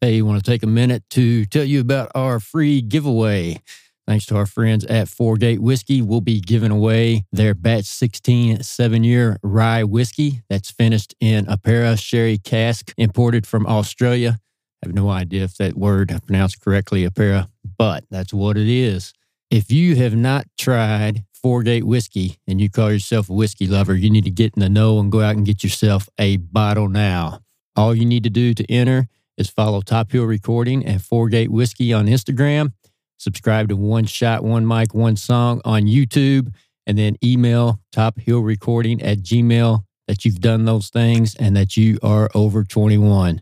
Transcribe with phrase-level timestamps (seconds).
[0.00, 3.60] Hey, want to take a minute to tell you about our free giveaway.
[4.06, 8.62] Thanks to our friends at Four Gate Whiskey, we'll be giving away their batch 16
[8.62, 14.38] seven year rye whiskey that's finished in Apera sherry cask imported from Australia.
[14.84, 18.56] I have no idea if that word I pronounced correctly, a Apera, but that's what
[18.56, 19.12] it is.
[19.50, 23.96] If you have not tried Four Gate whiskey and you call yourself a whiskey lover,
[23.96, 26.88] you need to get in the know and go out and get yourself a bottle
[26.88, 27.40] now.
[27.74, 29.08] All you need to do to enter
[29.38, 32.72] is follow Top Hill Recording and Four Gate Whiskey on Instagram,
[33.16, 36.52] subscribe to One Shot, One Mic, One Song on YouTube,
[36.86, 41.76] and then email Top Hill Recording at Gmail that you've done those things and that
[41.76, 43.40] you are over 21.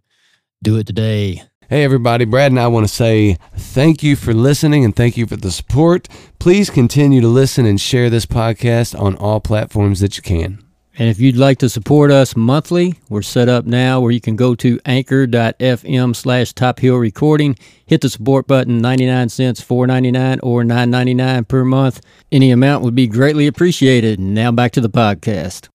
[0.63, 1.43] Do it today.
[1.69, 2.25] Hey, everybody.
[2.25, 5.51] Brad and I want to say thank you for listening and thank you for the
[5.51, 6.09] support.
[6.39, 10.66] Please continue to listen and share this podcast on all platforms that you can.
[10.99, 14.35] And if you'd like to support us monthly, we're set up now where you can
[14.35, 20.63] go to anchor.fm slash top hill recording, hit the support button, 99 cents, 4.99 or
[20.63, 22.01] 9.99 per month.
[22.33, 24.19] Any amount would be greatly appreciated.
[24.19, 25.69] Now back to the podcast.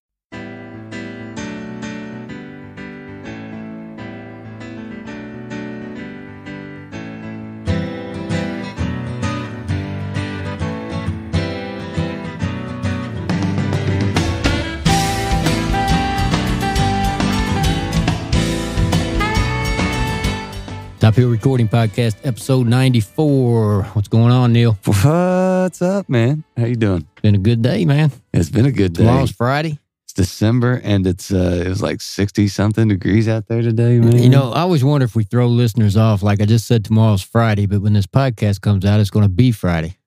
[21.11, 23.83] Top Hill Recording Podcast, episode 94.
[23.83, 24.77] What's going on, Neil?
[24.85, 26.45] What's up, man?
[26.55, 27.05] How you doing?
[27.21, 28.13] Been a good day, man.
[28.31, 29.03] It's been a good day.
[29.03, 29.77] Tomorrow's Friday.
[30.05, 34.23] It's December and it's uh it was like 60 something degrees out there today, man.
[34.23, 36.23] You know, I always wonder if we throw listeners off.
[36.23, 39.29] Like I just said, tomorrow's Friday, but when this podcast comes out, it's going to
[39.29, 39.97] be Friday.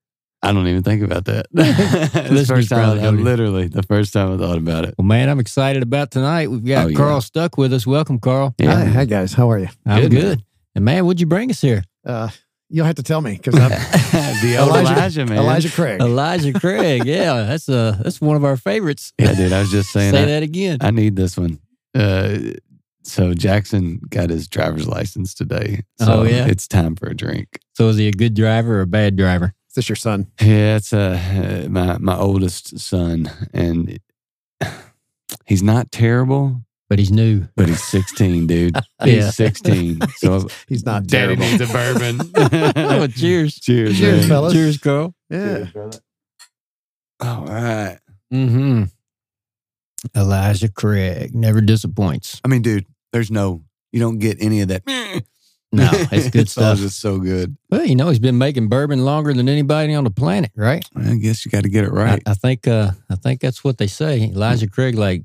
[0.43, 1.49] I don't even think about that.
[1.53, 4.95] the first time, probably I, literally, the first time I thought about it.
[4.97, 6.51] Well, man, I'm excited about tonight.
[6.51, 6.97] We've got Oh, yeah.
[6.97, 7.87] Carl Stuck with us.
[7.87, 8.55] Welcome, Carl.
[8.59, 8.75] Yeah.
[8.75, 9.69] Hi, hi guys, how are you?
[9.85, 10.45] I'm Good, good.
[10.75, 10.81] Man.
[10.81, 11.83] And man, what'd you bring us here?
[12.07, 12.29] Uh,
[12.69, 15.39] you'll have to tell me because I'm the Elijah, Elijah, man.
[15.39, 16.01] Elijah Craig.
[16.01, 17.05] Elijah Craig.
[17.07, 19.13] Yeah, that's uh that's one of our favorites.
[19.19, 19.53] Yeah, dude.
[19.53, 20.13] I was just saying.
[20.13, 20.79] Say I, that again.
[20.81, 21.59] I need this one.
[21.95, 22.39] Uh,
[23.05, 25.83] so Jackson got his driver's license today.
[25.99, 26.47] So Oh, yeah?
[26.47, 27.59] it's time for a drink.
[27.75, 29.53] So is he a good driver or a bad driver?
[29.69, 30.29] Is this your son?
[30.41, 33.99] Yeah, it's uh, my my oldest son, and
[35.47, 36.63] he's not terrible,
[36.95, 37.49] But he's new.
[37.57, 38.77] but he's 16, dude.
[39.05, 39.15] Yeah.
[39.27, 39.99] He's 16.
[40.19, 41.45] So He's not Daddy terrible.
[41.45, 42.21] needs a bourbon.
[42.77, 43.57] oh, cheers.
[43.57, 44.29] Cheers, Cheers, man.
[44.29, 44.53] fellas.
[44.53, 45.15] Cheers, Carl.
[45.29, 45.67] Yeah.
[47.21, 47.99] All right.
[48.33, 48.85] Mm-hmm.
[50.17, 52.41] Elijah Craig never disappoints.
[52.45, 53.63] I mean, dude, there's no,
[53.93, 54.85] you don't get any of that.
[55.73, 56.79] No, it's good it's stuff.
[56.79, 57.57] just so good.
[57.71, 60.85] Well, you know, he's been making bourbon longer than anybody on the planet, right?
[60.97, 62.23] I guess you got to get it right.
[62.27, 64.23] I, I think uh I think that's what they say.
[64.23, 65.25] Elijah Craig like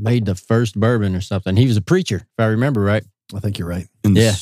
[0.00, 1.56] made the first bourbon or something.
[1.56, 3.04] He was a preacher, if I remember right.
[3.34, 3.86] I think you're right.
[4.04, 4.32] In yeah.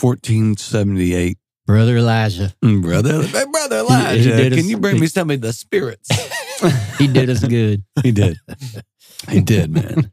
[0.00, 1.38] 1478.
[1.66, 2.54] Brother Elijah.
[2.64, 5.52] Mm, Brother, hey, brother He- he Elijah, us- can you bring me some of the
[5.52, 6.08] spirits?
[6.98, 7.84] He did us good.
[8.02, 8.38] he did.
[9.28, 10.10] He did, man.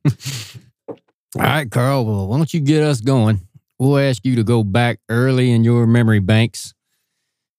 [0.89, 2.05] All right, Carl.
[2.05, 3.39] Well, why don't you get us going?
[3.79, 6.73] We'll ask you to go back early in your memory banks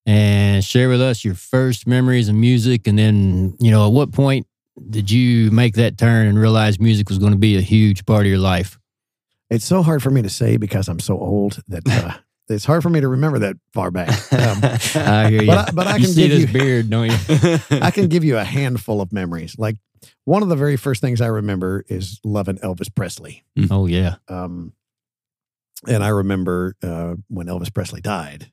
[0.05, 2.87] and share with us your first memories of music.
[2.87, 4.47] And then, you know, at what point
[4.91, 8.23] did you make that turn and realize music was going to be a huge part
[8.23, 8.79] of your life?
[9.51, 12.17] It's so hard for me to say because I'm so old that uh,
[12.49, 14.09] it's hard for me to remember that far back.
[14.33, 14.59] Um,
[15.05, 15.47] I hear you.
[15.47, 17.59] But I- but I you can see give this you- beard, don't you?
[17.83, 19.55] I can give you a handful of memories.
[19.59, 19.77] Like
[20.25, 23.45] one of the very first things I remember is loving Elvis Presley.
[23.71, 24.17] Oh, yeah.
[24.29, 24.73] Um,
[25.87, 28.51] and I remember uh, when Elvis Presley died.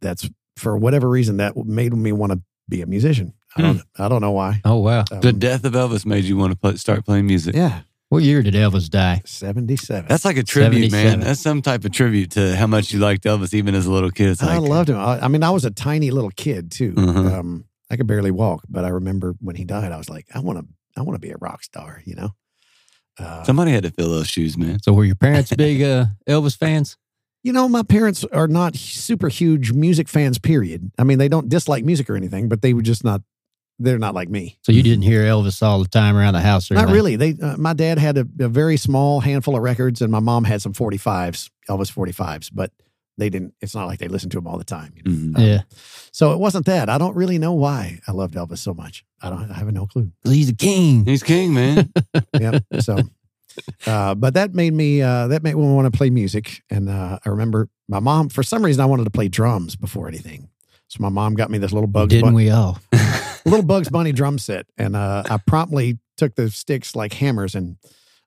[0.00, 3.32] That's for whatever reason that made me want to be a musician.
[3.56, 3.82] I don't.
[3.98, 4.60] I don't know why.
[4.64, 5.04] Oh, wow.
[5.10, 7.54] Um, the death of Elvis made you want to play, start playing music.
[7.54, 9.22] yeah, What year did Elvis die?
[9.24, 10.06] seventy-seven.
[10.08, 11.20] That's like a tribute, 77.
[11.20, 11.26] man.
[11.26, 14.10] That's some type of tribute to how much you liked Elvis, even as a little
[14.10, 14.30] kid.
[14.30, 14.96] It's I like, loved him.
[14.98, 16.92] I, I mean, I was a tiny little kid too.
[16.92, 17.32] Mhm.
[17.32, 20.40] Um, I could barely walk, but I remember when he died, I was like, I
[20.40, 20.66] want to,
[20.96, 22.02] I want to be a rock star.
[22.04, 22.30] You know.
[23.18, 24.82] Uh, Somebody had to fill those shoes, man.
[24.82, 26.96] So, were your parents big uh, Elvis fans?
[27.42, 30.36] you know, my parents are not super huge music fans.
[30.36, 30.90] Period.
[30.98, 33.22] I mean, they don't dislike music or anything, but they were just not.
[33.78, 34.58] They're not like me.
[34.62, 36.94] So, you didn't hear Elvis all the time around the house or Not anything?
[36.94, 37.16] really.
[37.16, 40.44] They, uh, my dad had a, a very small handful of records, and my mom
[40.44, 42.48] had some forty fives, Elvis forty fives.
[42.48, 42.72] But
[43.18, 43.54] they didn't.
[43.60, 44.92] It's not like they listened to him all the time.
[44.96, 45.10] You know?
[45.10, 45.36] Mhm.
[45.38, 45.62] Um, Yeah.
[46.12, 46.88] So it wasn't that.
[46.88, 49.04] I don't really know why I loved Elvis so much.
[49.20, 49.50] I don't.
[49.50, 50.10] I have no clue.
[50.24, 51.04] He's a king.
[51.04, 51.92] He's king, man.
[52.40, 52.58] yeah.
[52.80, 52.98] So,
[53.86, 56.62] uh, but that made me uh, that made me want to play music.
[56.70, 58.30] And uh, I remember my mom.
[58.30, 60.48] For some reason, I wanted to play drums before anything.
[60.88, 62.78] So my mom got me this little Bugs Didn't Bunny, we all?
[63.50, 67.76] little Bugs Bunny drum set, and uh, I promptly took the sticks like hammers and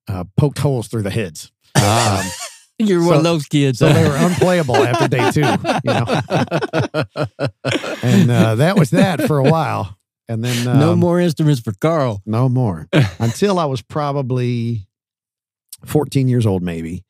[0.07, 1.51] uh, poked holes through the heads.
[1.77, 2.23] Ah.
[2.23, 2.31] Um,
[2.81, 3.79] You're one of those kids.
[3.79, 5.41] so they were unplayable after day two.
[5.41, 6.05] You know,
[8.01, 9.97] and uh, that was that for a while.
[10.29, 12.21] And then um, no more instruments for Carl.
[12.25, 12.87] no more
[13.19, 14.87] until I was probably
[15.85, 17.03] 14 years old, maybe.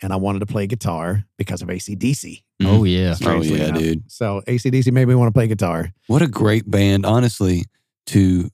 [0.00, 2.42] And I wanted to play guitar because of ACDC.
[2.66, 3.14] Oh yeah.
[3.14, 3.80] strangely yeah, enough.
[3.80, 4.10] dude.
[4.10, 5.92] So ACDC made me want to play guitar.
[6.06, 7.64] What a great band, honestly,
[8.06, 8.50] to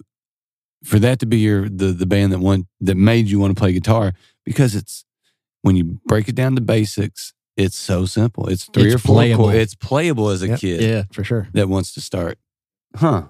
[0.84, 3.60] for that to be your the the band that one that made you want to
[3.60, 4.12] play guitar
[4.44, 5.04] because it's
[5.62, 8.48] when you break it down to basics, it's so simple.
[8.48, 9.44] It's three It's or four playable.
[9.46, 9.58] chords.
[9.58, 10.60] It's playable as a Yep.
[10.60, 11.02] kid Yeah.
[11.12, 11.48] For sure.
[11.52, 12.38] that wants to start.
[12.94, 13.24] Huh.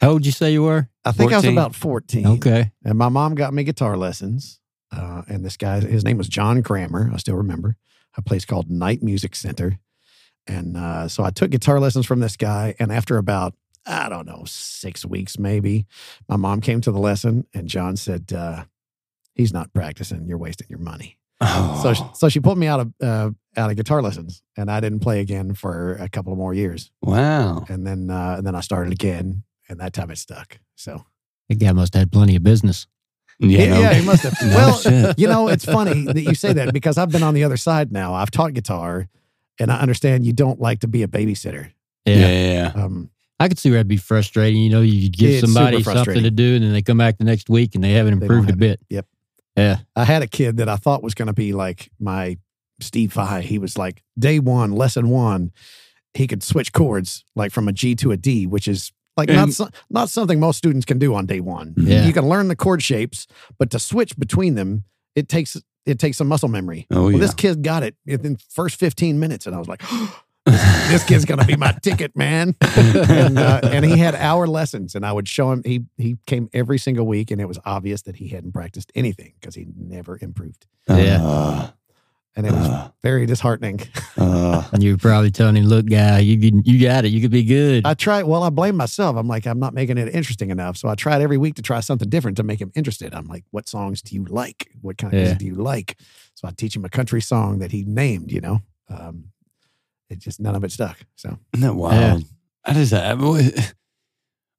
[0.00, 0.88] How old did you say you were?
[1.04, 2.26] I think I was about 14.
[2.26, 2.72] Okay.
[2.84, 4.60] And my mom got me guitar lessons.
[4.92, 7.10] Uh, and this guy, his name was John Kramer.
[7.12, 7.76] I still remember
[8.16, 9.78] a place called Night Music Center.
[10.46, 12.74] And uh, so I took guitar lessons from this guy.
[12.78, 13.54] And after about,
[13.86, 15.86] I don't know, six weeks maybe,
[16.28, 18.64] my mom came to the lesson and John said, uh,
[19.34, 20.26] He's not practicing.
[20.28, 21.18] You're wasting your money.
[21.40, 21.80] Oh.
[21.82, 24.78] So, sh- so she pulled me out of uh, out of guitar lessons, and I
[24.78, 26.92] didn't play again for a couple of more years.
[27.02, 27.64] wow.
[27.68, 30.60] And then uh, and then I started again, and that time it stuck.
[30.76, 31.04] So
[31.48, 32.86] That guy must have had plenty of business.
[33.40, 33.80] Yeah, no.
[33.80, 34.34] yeah, he must have.
[34.42, 35.18] No well, shit.
[35.18, 37.90] you know, it's funny that you say that because I've been on the other side
[37.90, 38.14] now.
[38.14, 39.08] I've taught guitar,
[39.58, 41.72] and I understand you don't like to be a babysitter.
[42.04, 42.16] Yeah.
[42.16, 42.82] yeah, yeah, yeah.
[42.82, 43.10] Um,
[43.40, 44.62] I could see where that'd be frustrating.
[44.62, 47.48] You know, you give somebody something to do, and then they come back the next
[47.48, 48.80] week and they haven't They don't improved a have bit.
[48.90, 49.06] Yep.
[49.56, 49.78] Yeah.
[49.96, 52.38] I had a kid that I thought was going to be like my
[52.80, 53.42] Steve Vai.
[53.42, 55.52] He was like day one, lesson one.
[56.14, 59.50] He could switch chords like from a G to a D, which is like not
[59.50, 61.74] so, not something most students can do on day one.
[61.76, 62.04] Yeah.
[62.06, 63.26] You can learn the chord shapes,
[63.58, 64.84] but to switch between them,
[65.14, 66.86] it takes it takes some muscle memory.
[66.90, 67.18] Oh Well, yeah.
[67.18, 69.82] this kid got it in the first 15 minutes, and I was like,
[70.46, 72.54] this, this kid's gonna be my ticket, man.
[72.60, 75.62] and, uh, and he had hour lessons, and I would show him.
[75.64, 79.32] He he came every single week, and it was obvious that he hadn't practiced anything
[79.40, 81.20] because he never improved, Yeah.
[81.22, 81.70] Uh,
[82.36, 83.80] and it was uh, very disheartening.
[84.16, 87.08] uh, And you're probably telling him, look, guy, you can, you got it.
[87.08, 87.86] You could be good.
[87.86, 88.24] I tried.
[88.24, 89.16] Well, I blame myself.
[89.16, 90.76] I'm like, I'm not making it interesting enough.
[90.76, 93.14] So I tried every week to try something different to make him interested.
[93.14, 94.68] I'm like, what songs do you like?
[94.80, 95.24] What kind of Yeah.
[95.26, 95.96] music do you like?
[96.34, 98.32] So I teach him a country song that he named.
[98.32, 99.26] You know, um,
[100.10, 100.98] it just none of it stuck.
[101.16, 102.24] So isn't that wild?
[102.64, 103.12] I just, I,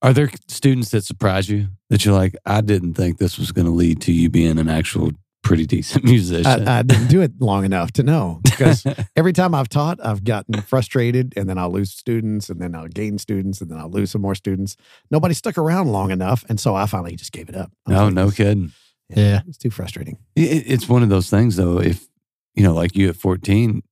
[0.02, 3.66] are there students that surprise you that you're like, I didn't think this was going
[3.66, 5.12] to lead to you being an actual
[5.46, 6.68] pretty decent musician?
[6.68, 10.26] I, I didn't do it long enough to know because every time I've taught, I've
[10.26, 13.90] gotten frustrated and then I'll lose students and then I'll gain students and then I'll
[13.90, 14.76] lose some more students.
[15.10, 16.44] Nobody stuck around long enough.
[16.50, 17.72] And so I finally just gave it up.
[17.88, 18.72] I was no, like, no "This- kidding.
[19.10, 19.42] Yeah.
[19.48, 20.18] It's too frustrating.
[20.36, 21.80] It, it's one of those things, though.
[21.80, 22.08] If
[22.56, 23.84] you know, like you at 14,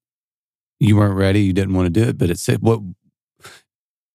[0.79, 2.79] you weren't ready, you didn't want to do it, but it said, what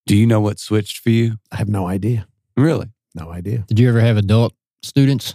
[0.06, 1.36] do you know what switched for you?
[1.52, 2.26] I have no idea.
[2.56, 2.88] Really?
[3.14, 3.64] No idea.
[3.68, 5.34] Did you ever have adult students?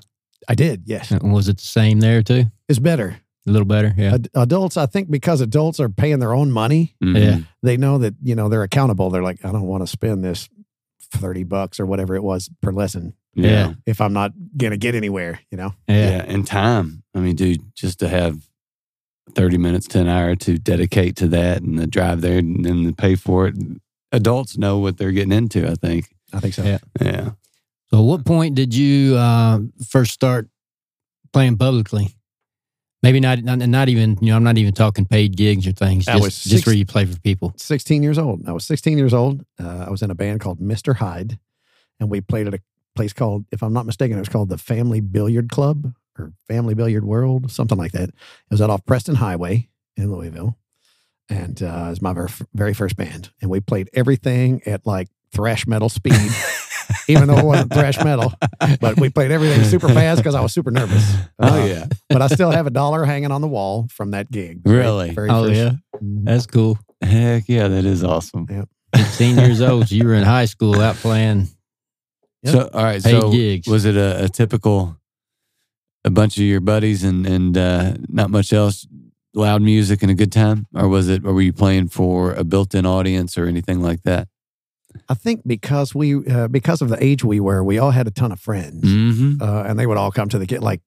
[0.49, 0.83] I did.
[0.85, 1.11] Yes.
[1.11, 2.45] And Was it the same there too?
[2.69, 3.17] It's better.
[3.47, 3.93] A little better?
[3.97, 4.13] Yeah.
[4.15, 7.19] Ad- adults, I think because adults are paying their own money, Mhm.
[7.21, 7.39] Yeah.
[7.61, 9.09] they know that, you know, they're accountable.
[9.09, 10.47] They're like, I don't want to spend this
[11.11, 13.47] 30 bucks or whatever it was per lesson Yeah.
[13.49, 13.73] Yeah.
[13.85, 15.73] if I'm not going to get anywhere, you know?
[15.87, 16.09] Yeah.
[16.09, 16.25] Yeah.
[16.27, 17.03] And time.
[17.13, 18.47] I mean, dude, just to have
[19.35, 22.83] 30 minutes to an hour to dedicate to that and the drive there and then
[22.83, 23.55] the pay for it.
[24.11, 26.13] Adults know what they're getting into, I think.
[26.31, 26.63] I think so.
[26.63, 26.77] Yeah.
[27.01, 27.31] Yeah.
[27.93, 30.49] So, at what point did you uh, first start
[31.31, 32.15] playing publicly?
[33.03, 36.07] Maybe not, not, not even, you know, I'm not even talking paid gigs or things.
[36.07, 37.53] I Just, was just where you play for people.
[37.55, 38.49] 16 years old.
[38.49, 39.45] I was 16 years old.
[39.61, 40.95] Uh, I was in a band called Mr.
[40.95, 41.37] Hyde,
[41.99, 42.61] and we played at a
[42.95, 46.73] place called, if I'm not mistaken, it was called the Family Billiard Club or Family
[46.73, 48.09] Billiard World, something like that.
[48.09, 48.15] It
[48.49, 50.57] was out off Preston Highway in Louisville,
[51.29, 53.29] and uh, it was my very, very first band.
[53.39, 56.13] And we played everything at like thrash metal speed,
[57.07, 58.33] even though it wasn't thrash metal.
[58.79, 61.03] But we played everything super fast because I was super nervous.
[61.39, 61.85] Oh, Uh, yeah.
[62.09, 64.61] But I still have a dollar hanging on the wall from that gig.
[64.65, 65.11] Really?
[65.11, 65.71] Very Oh, first- yeah.
[66.01, 66.25] Mhm.
[66.25, 66.77] That's cool.
[67.01, 68.47] Heck yeah, that is awesome.
[68.95, 69.89] Fifteen years old.
[69.89, 71.47] So you were in high school out playing.
[72.43, 72.53] Yep.
[72.53, 73.01] So, all right.
[73.01, 73.67] So, gigs.
[73.67, 74.97] was it a, a typical,
[76.05, 78.85] a bunch of your buddies and and uh, not much else,
[79.33, 81.25] loud music and a good time, or was it?
[81.25, 84.27] Or were you playing for a built-in audience or anything like that?
[85.09, 88.11] I think because we uh, because of the age we were, we all had a
[88.11, 89.41] ton of friends, Mm-hmm.
[89.41, 90.61] uh, and they would all come to the gig.
[90.61, 90.81] Like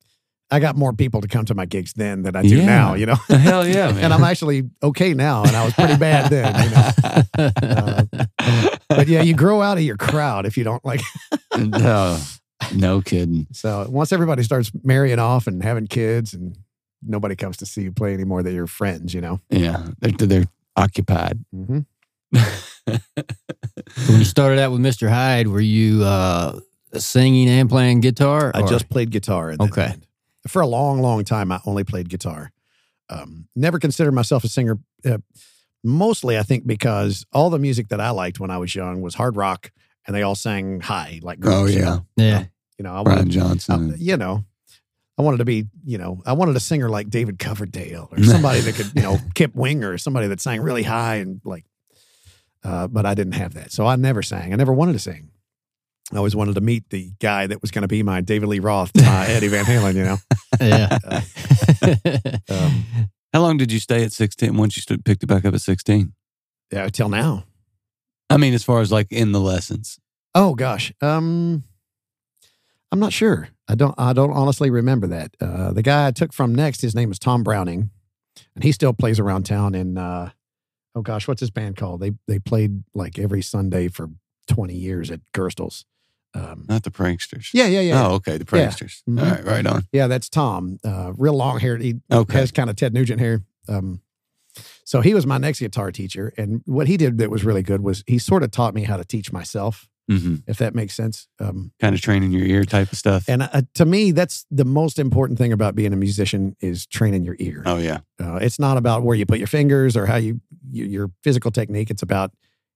[0.51, 2.67] I got more people to come to my gigs then than I do Yeah.
[2.67, 3.15] now, you know.
[3.29, 4.05] Hell yeah, man.
[4.05, 7.51] and I'm actually okay now, and I was pretty bad then, you know.
[7.59, 8.05] Uh,
[8.89, 11.01] But yeah, you grow out of your crowd if you don't like.
[11.59, 12.19] no,
[12.75, 13.47] no kidding.
[13.53, 16.57] So once everybody starts marrying off and having kids, and
[17.03, 19.41] nobody comes to see you play anymore, that you're friends, you know.
[19.51, 20.45] Yeah, they're, they're
[20.77, 21.45] occupied.
[21.55, 21.81] Mm-hmm.
[22.87, 25.09] When you started out with Mr.
[25.09, 26.59] Hyde, were you uh,
[26.95, 28.50] singing and playing guitar?
[28.55, 29.50] I or- just played guitar.
[29.50, 29.87] In Okay.
[29.88, 30.07] band.
[30.49, 32.52] For a long, long time, I only played guitar.
[33.11, 34.78] Um, never considered myself a singer.
[35.05, 35.19] Uh,
[35.83, 39.14] mostly, I think because all the music that I liked when I was young was
[39.16, 39.73] hard rock,
[40.07, 41.73] and they all sang high like Oh girls.
[41.75, 42.07] you yeah, know?
[42.16, 42.45] yeah.
[42.78, 43.93] You know, I Brian wanted, Johnson.
[43.95, 44.45] I- you know,
[45.19, 48.61] I wanted to be, you know, I wanted a singer like David Coverdale or somebody
[48.61, 51.64] that could, you know, Kip Winger, somebody that sang really high and like.
[52.67, 54.53] Uh, but I didn't have that, so I never sang.
[54.53, 55.31] I never wanted to sing.
[56.13, 58.59] I always wanted to meet the guy that was going to be my David Lee
[58.61, 59.95] Roth, my Eddie Van Halen.
[59.95, 60.17] You know,
[60.61, 60.99] Yeah.
[62.51, 62.85] um,
[63.33, 64.57] How long did you stay at sixteen?
[64.57, 66.13] Once you st- picked it back up at sixteen?
[66.73, 67.45] yeah, till now.
[68.31, 69.99] I mean, as far as like in the lessons.
[70.35, 71.63] Oh gosh, um,
[72.91, 73.49] I'm not sure.
[73.69, 73.95] I don't.
[73.99, 75.35] I don't honestly remember that.
[75.41, 77.91] Uh, the guy I took from next, his name is Tom Browning,
[78.55, 79.75] and he still plays around town.
[79.75, 80.31] In uh,
[80.97, 82.00] oh gosh, what's his band called?
[82.00, 84.09] They they played like every Sunday for
[84.49, 85.85] 20 years at Gerstle's.
[86.35, 87.49] Um, Not the pranksters.
[87.55, 88.37] yeah, yeah, yeah, Oh, okay.
[88.37, 88.67] The Yeah.
[88.69, 89.03] pranksters.
[89.09, 89.23] Mhm.
[89.23, 89.85] All right, right on.
[89.93, 90.07] yeah.
[90.07, 90.79] That's Tom.
[90.85, 91.76] Uh, real long hair.
[91.79, 92.38] He Okay.
[92.38, 93.43] has kind of Ted Nugent hair.
[93.69, 94.00] Um,
[94.85, 97.81] so he was my next guitar teacher, and what he did that was really good
[97.83, 101.27] was he sort of taught me how to teach myself, hmm if that makes sense.
[101.41, 103.29] Um, Kind of training your ear type of stuff.
[103.29, 107.25] And uh, to me, that's the most important thing about being a musician is training
[107.25, 107.63] your ear.
[107.67, 107.99] oh yeah.
[108.21, 110.41] Uh, it's not about where you put your fingers or how you,
[110.73, 111.91] y- your physical technique.
[111.91, 112.31] It's about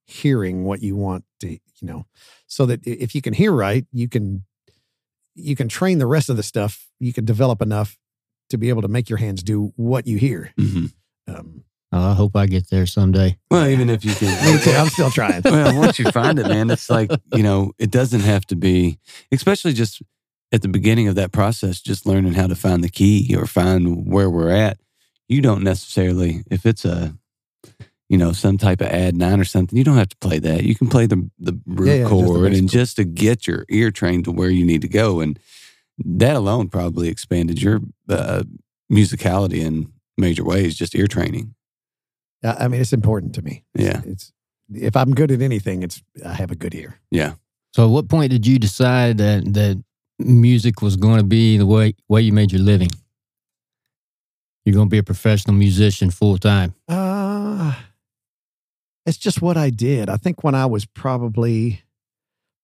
[0.07, 2.05] hearing what you want to, you know,
[2.47, 4.45] so that if you can hear right, you can,
[5.37, 6.89] you can train the rest of the stuff.
[6.99, 7.97] You can develop enough
[8.51, 10.53] to be able to make your hands do what you hear.
[10.59, 10.87] hmm
[11.29, 13.37] Um, I hope I get there someday.
[13.51, 14.29] Well, even if you can.
[14.55, 14.71] me too.
[14.71, 15.43] I'm still trying.
[15.45, 18.99] well, once you find it, man, it's like, you know, it doesn't have to be,
[19.33, 20.01] especially just
[20.53, 24.07] at the beginning of that process, just learning how to find the key or find
[24.07, 24.79] where we're at.
[25.29, 27.17] You don't necessarily, if it's a,
[28.09, 30.65] you know, some type of ad nine or something, you don't have to play that.
[30.65, 33.47] You can play the the root Yeah, yeah, just the chord and just to get
[33.47, 35.21] your ear trained to where you need to go.
[35.21, 35.39] And
[35.99, 38.43] that alone probably expanded your uh,
[38.93, 41.55] musicality in major ways, just ear training.
[42.43, 43.65] I I mean, it's important to me.
[43.75, 44.01] Yeah.
[44.05, 44.33] It's,
[44.73, 47.01] if I'm good at anything, it's, I have a good ear.
[47.11, 47.35] Yeah.
[47.75, 49.83] So, at what point did you decide that that
[50.19, 52.91] music was going to be the way way you made your living?
[54.65, 56.75] You're going to be a professional musician full time.
[56.89, 57.75] Uh,
[59.07, 60.09] it's just what I did.
[60.09, 61.83] I think when I was probably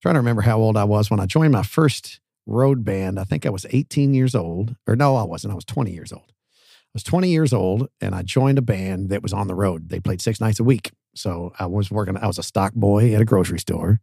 [0.02, 3.24] trying to remember how old I was when I joined my first road band, I
[3.24, 4.76] think I was 18 years old.
[4.86, 5.52] Or no, I wasn't.
[5.52, 6.32] I was 20 years old.
[6.96, 9.90] I was 20 years old and I joined a band that was on the road.
[9.90, 10.92] They played six nights a week.
[11.14, 14.00] So I was working, I was a stock boy at a grocery store.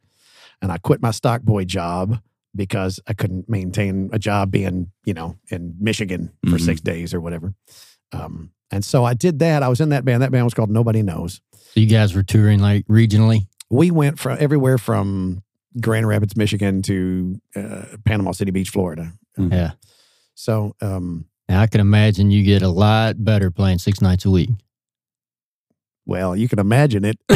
[0.61, 2.21] And I quit my stock boy job
[2.55, 6.61] because I couldn't maintain a job being, you know, in Michigan for Mhm.
[6.65, 7.55] six days or whatever.
[8.11, 9.63] Um, and so I did that.
[9.63, 10.21] I was in that band.
[10.21, 11.41] That band was called Nobody Knows.
[11.73, 13.47] So, you guys were touring like regionally.
[13.71, 15.41] We went from everywhere from
[15.81, 19.13] Grand Rapids, Michigan to uh, Panama City Beach, Florida.
[19.35, 19.71] Yeah.
[20.35, 24.29] So, um, Now, I can imagine you get a lot better playing six nights a
[24.29, 24.49] week.
[26.05, 27.17] well, you can imagine it.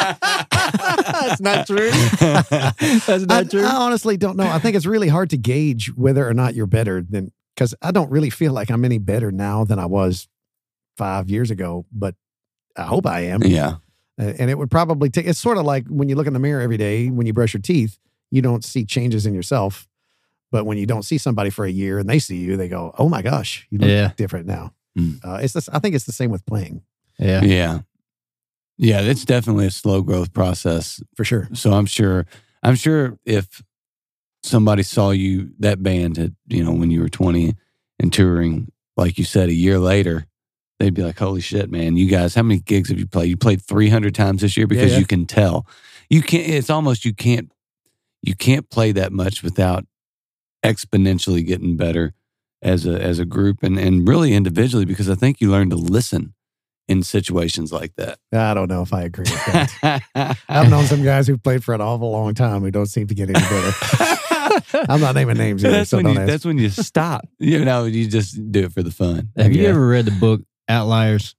[0.00, 1.90] That's not true.
[1.90, 3.64] That's not I, true.
[3.64, 4.46] I honestly don't know.
[4.46, 7.90] I think it's really hard to gauge whether or not you're better than because I
[7.90, 10.28] don't really feel like I'm any better now than I was
[10.96, 12.14] five years ago, but
[12.76, 13.42] I hope I am.
[13.42, 13.76] yeah.
[14.18, 16.38] Uh, And it would probably take, it's sort of like when you look in the
[16.38, 17.98] mirror every day, when you brush your teeth,
[18.30, 19.88] you don't see changes in yourself.
[20.50, 22.94] But when you don't see somebody for a year and they see you, they go,
[22.98, 24.12] oh my gosh, you look Yeah.
[24.16, 24.72] different now.
[24.98, 25.24] Mm.
[25.24, 26.82] Uh, it's this, I think it's the same with playing
[27.18, 27.42] Yeah.
[27.42, 27.80] Yeah.
[28.76, 29.00] Yeah.
[29.02, 31.00] It's definitely a slow growth process.
[31.14, 31.48] for sure.
[31.52, 32.26] So I'm sure,
[32.62, 33.62] I'm sure if
[34.42, 37.54] somebody saw you, that band at, you know, when you were 20
[38.00, 40.26] and touring, like you said, a year later,
[40.78, 43.28] they'd be like, holy shit, man, you guys, how many gigs have you played?
[43.28, 44.98] You played 300 times this year because yeah.
[44.98, 45.66] you can tell.
[46.08, 47.52] You can't, it's almost, you can't,
[48.22, 49.84] you can't play that much without
[50.64, 52.14] exponentially getting better
[52.62, 55.76] as a, as a group and, and really individually because I think you learn to
[55.76, 56.34] listen
[56.88, 58.18] in situations like that.
[58.32, 60.36] I don't know if I agree with that.
[60.48, 63.14] I've known some guys who've played for an awful long time who don't seem to
[63.14, 63.72] get any better.
[64.88, 66.28] I'm not naming names either, that's so when don't you, ask.
[66.28, 67.28] that's when you stop.
[67.38, 69.30] You know, you just do it for the fun.
[69.36, 71.36] Have you ever read the book Outliers?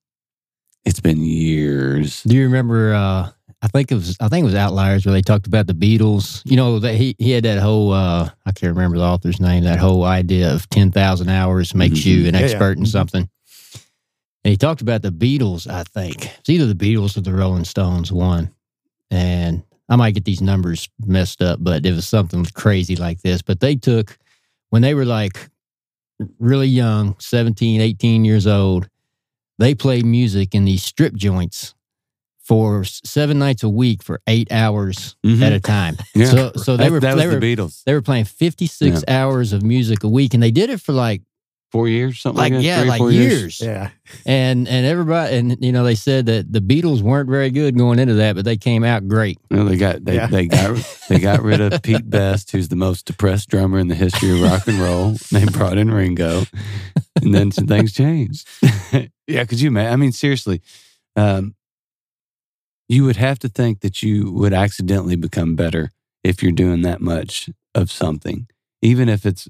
[0.86, 2.24] It's been years.
[2.24, 3.32] Do you remember uh,
[3.64, 6.42] I think it was I think it was Outliers where they talked about the Beatles.
[6.46, 9.64] You know that he he had that whole uh, I can't remember the author's name.
[9.66, 12.06] That whole idea of ten thousand hours makes Mhm.
[12.06, 12.46] you an Yeah, yeah.
[12.48, 12.88] expert in Mhm.
[12.88, 13.30] something.
[14.44, 15.70] And he talked about the Beatles.
[15.70, 18.12] I think it's either the Beatles or the Rolling Stones.
[18.12, 18.50] One,
[19.12, 23.44] and I might get these numbers messed up, but it was something crazy like this.
[23.44, 24.18] But they took
[24.72, 25.50] when they were like
[26.40, 28.90] really young, 17, 18 years old,
[29.60, 31.76] they played music in these strip joints
[32.52, 35.42] for seven nights a week for eight hours Mhm.
[35.42, 35.96] at a time.
[36.14, 36.26] Yeah.
[36.26, 37.84] So, so they That- were that they was were the Beatles.
[37.86, 40.92] they were playing fifty six hours of music a week, and they did it for
[40.92, 41.22] like
[41.72, 42.66] Four years, something like, like that.
[42.68, 43.62] yeah, Three like four years.
[43.62, 43.92] Yeah.
[44.26, 47.98] And and everybody and you know they said that the Beatles weren't very good going
[47.98, 49.38] into that, but they came out great.
[49.50, 50.28] Well, they got they, Yeah.
[50.28, 50.76] they got
[51.08, 54.42] they got rid of Pete Best, who's the most depressed drummer in the history of
[54.42, 55.16] rock and roll.
[55.32, 56.44] They brought in Ringo,
[57.22, 58.46] and then some things changed.
[59.28, 59.94] yeah, could you imagine?
[59.94, 60.62] I mean, seriously,
[61.16, 61.56] um,
[62.92, 65.92] you would have to think that you would accidentally become better
[66.24, 68.48] if you're doing that much of something,
[68.82, 69.48] even if it's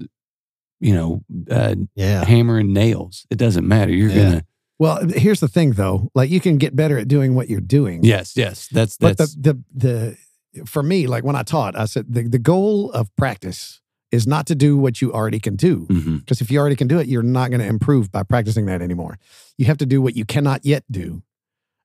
[0.80, 2.24] you know uh, Yeah.
[2.24, 3.26] hammering nails.
[3.30, 3.92] It doesn't matter.
[3.92, 4.22] You're Yeah.
[4.24, 4.44] gonna
[4.78, 6.10] Well, here's the thing though.
[6.14, 8.04] Like you can get better at doing what you're doing.
[8.04, 8.68] yes, yes.
[8.76, 10.16] That's But that's the, the
[10.54, 13.80] the for me, like when I taught, I said the, the goal of practice
[14.10, 15.86] is not to do what you already can do.
[16.20, 18.82] Because if you already can do it, you're not going to improve by practicing that
[18.82, 19.18] anymore.
[19.56, 21.22] You have to do what you cannot yet do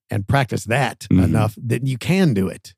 [0.10, 1.24] and practice that Mhm.
[1.24, 2.74] enough that you can do it.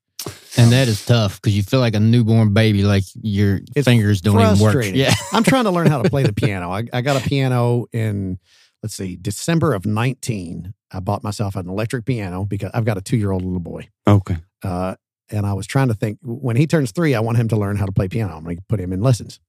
[0.58, 4.20] And that is tough because you feel like a newborn baby, like your It's fingers
[4.22, 4.86] don't even work.
[4.94, 5.14] Yeah.
[5.32, 6.72] I'm trying to learn how to play the piano.
[6.72, 8.38] I, I got a piano in,
[8.84, 10.74] let's see, December of 19.
[10.92, 13.88] I bought myself an electric piano because I've got a two year old little boy.
[14.08, 14.38] okay.
[14.64, 14.96] Uh,
[15.32, 17.78] and I was trying to think when he turns three, I want him to learn
[17.78, 18.36] how to play piano.
[18.36, 19.40] I'm going to put him in lessons.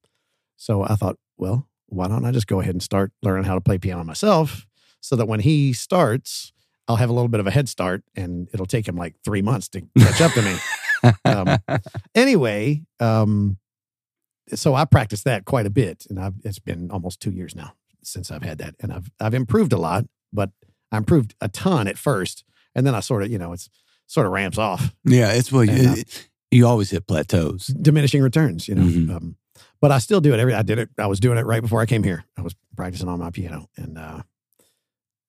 [0.55, 3.61] So I thought, well, why don't I just go ahead and start learning how to
[3.61, 4.67] play piano myself
[5.01, 6.53] so that when he starts,
[6.91, 9.41] I'll have a little bit of a head start and it'll take him like three
[9.41, 10.55] months to catch up to me.
[11.25, 11.57] Um,
[12.13, 13.57] Anyway, um,
[14.53, 17.73] so I practiced that quite a bit, and I've, it's been almost two years now
[18.03, 20.51] since I've had that, and I've I've improved a lot, but
[20.91, 22.43] I improved a ton at first,
[22.75, 23.67] and then I sort of, you know, it's
[24.07, 25.95] sort of ramps off, Yeah, it's well, you, uh,
[26.51, 27.67] you always hit plateaus.
[27.67, 28.83] diminishing returns, you know.
[28.83, 29.15] Mhm.
[29.15, 29.35] Um,
[29.79, 30.53] but I still do it every.
[30.53, 30.89] I did it.
[30.99, 32.25] I was doing it right before I came here.
[32.37, 34.21] I was practicing on my piano, and uh,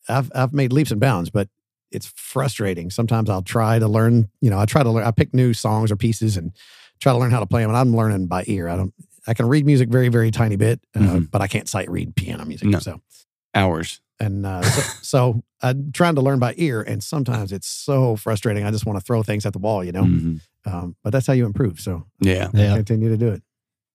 [0.08, 1.48] I've I've made leaps and bounds, but
[1.90, 2.90] it's frustrating.
[2.90, 4.28] Sometimes I'll try to learn.
[4.40, 5.04] You know, I try to learn.
[5.04, 6.52] I pick new songs or pieces and
[7.00, 7.70] try to learn how to play them.
[7.70, 8.68] And I'm learning by ear.
[8.68, 8.94] I don't.
[9.26, 11.30] I can read music very very tiny bit, uh, Mhm.
[11.30, 12.68] but I can't sight read piano music.
[12.68, 12.78] No.
[12.80, 13.00] So
[13.54, 14.00] Hours.
[14.18, 18.64] and uh, so, so I'm trying to learn by ear, and sometimes it's so frustrating.
[18.64, 20.04] I just want to throw things at the wall, you know.
[20.04, 20.40] Mhm.
[20.64, 21.78] Um, but that's how you improve.
[21.80, 22.48] So Yeah.
[22.54, 22.74] Yeah.
[22.76, 23.42] continue to do it.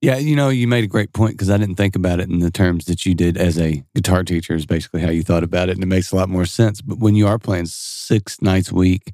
[0.02, 2.40] Yeah, you know, you made a great point because I didn't think about it in
[2.40, 5.70] the terms that you did as a guitar teacher, is basically how you thought about
[5.70, 5.74] it.
[5.74, 6.82] And it makes a lot more sense.
[6.82, 9.14] But when you are playing six nights a week,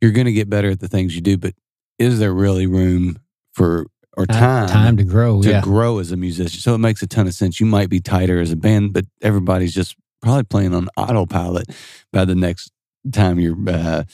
[0.00, 1.38] you're going to get better at the things you do.
[1.38, 1.54] But
[1.98, 3.18] is there really room
[3.52, 5.40] for or time, time to grow.
[5.40, 5.62] to yeah.
[5.62, 6.60] grow as a musician?
[6.60, 7.58] So it makes a ton of sense.
[7.58, 11.70] You might be tighter as a band, but everybody's just probably playing on autopilot
[12.12, 12.72] by the next
[13.12, 14.04] time you're uh,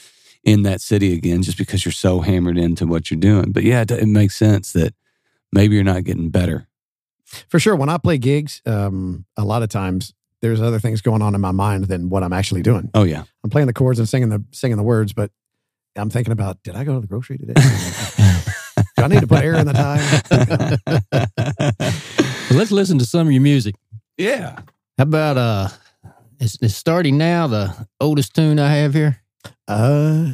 [0.43, 3.51] in that city again, just because you're so hammered into what you're doing.
[3.51, 4.93] But yeah, it, it makes sense that
[5.51, 6.67] maybe you're not getting better.
[7.49, 7.75] For sure.
[7.75, 11.41] When I play gigs, um, a lot of times there's other things going on in
[11.41, 12.89] my mind than what I'm actually doing.
[12.93, 13.23] Oh yeah.
[13.43, 15.31] I'm playing the chords and singing the singing the words, but
[15.95, 17.53] I'm thinking about did I go to the grocery today?
[18.95, 20.21] Do I need to put air in the tire?
[22.49, 23.75] Well, let's listen to some of your music.
[24.17, 24.59] yeah.
[24.97, 25.69] How about uh,
[26.39, 27.45] it's, it's starting now.
[27.45, 29.21] The oldest tune I have here.
[29.67, 30.31] Uh,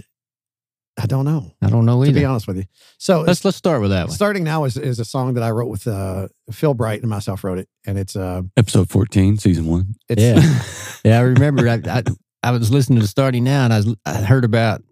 [1.01, 1.51] I don't know.
[1.61, 2.65] I don't know To be honest with you,
[2.99, 4.15] so Let's let's start with that one.
[4.15, 7.43] starting now is is a song that I wrote with uh, Phil Bright and myself
[7.43, 9.95] wrote it, and it's uh, Episode 14, season one.
[10.07, 10.63] it's Yeah,
[11.11, 11.17] yeah.
[11.19, 11.67] I remember.
[11.67, 12.03] I, I
[12.43, 14.83] I was listening to starting now, and I was, I heard about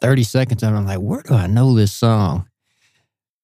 [0.00, 2.48] thirty seconds, and I'm like, where do I know this song?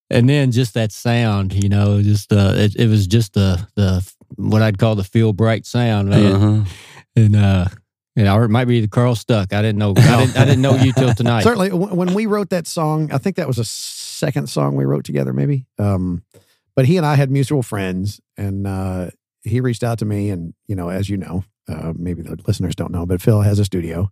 [0.08, 4.10] And then just that sound, you know, just uh, it, it was just the the
[4.36, 6.32] what I'd call the Phil bright sound, man.
[6.32, 6.64] Uh-huh.
[7.16, 7.66] And uh,
[8.28, 9.52] or it might be the Carl Stuck.
[9.52, 9.90] I didn't know.
[9.96, 11.42] I didn't, I didn't know you till tonight.
[11.42, 15.04] Certainly, when we wrote that song, I think that was a second song we wrote
[15.04, 15.66] together, maybe.
[15.78, 16.22] Um,
[16.76, 19.10] but he and I had mutual friends, and uh,
[19.42, 22.74] he reached out to me, and you know, as you know, uh, maybe the listeners
[22.74, 24.10] don't know, but Phil has a studio,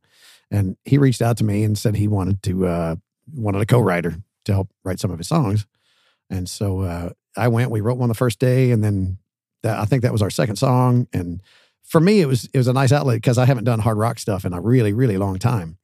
[0.50, 2.96] and he reached out to me and said he wanted to uh,
[3.34, 5.66] wanted a co-writer to help write some of his songs,
[6.30, 7.70] and so uh, I went.
[7.70, 9.18] We wrote one the first day, and then
[9.62, 11.42] that, I think that was our second song, and
[11.88, 14.18] for me, it was it was a nice outlet because I haven't done hard rock
[14.18, 15.78] stuff in a really really long time.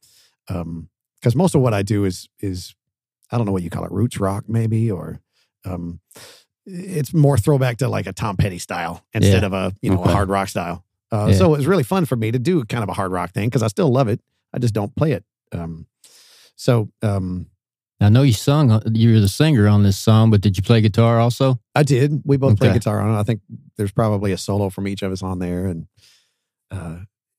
[0.49, 0.89] Um,
[1.19, 2.75] because most of what I do is is
[3.31, 5.19] I don't know what you call it, roots rock maybe, or
[5.65, 5.99] um,
[6.67, 9.47] it's more throwback to like a Tom Petty style instead Yeah.
[9.47, 10.11] of a you know Okay.
[10.11, 10.83] a hard rock style.
[11.11, 11.37] Uh, Yeah.
[11.37, 13.47] So it was really fun for me to do kind of a hard rock thing
[13.49, 14.19] because I still love it.
[14.53, 15.23] I just don't play it.
[15.51, 15.87] Um,
[16.55, 17.47] so um,
[18.01, 18.71] I know you sung.
[18.71, 21.59] uh, You're the singer on this song, but did you play guitar also?
[21.73, 22.21] I did.
[22.25, 22.79] We both played Okay.
[22.79, 23.19] guitar on it.
[23.19, 23.41] I think
[23.77, 25.65] there's probably a solo from each of us on there.
[25.67, 25.87] And
[26.71, 26.97] uh,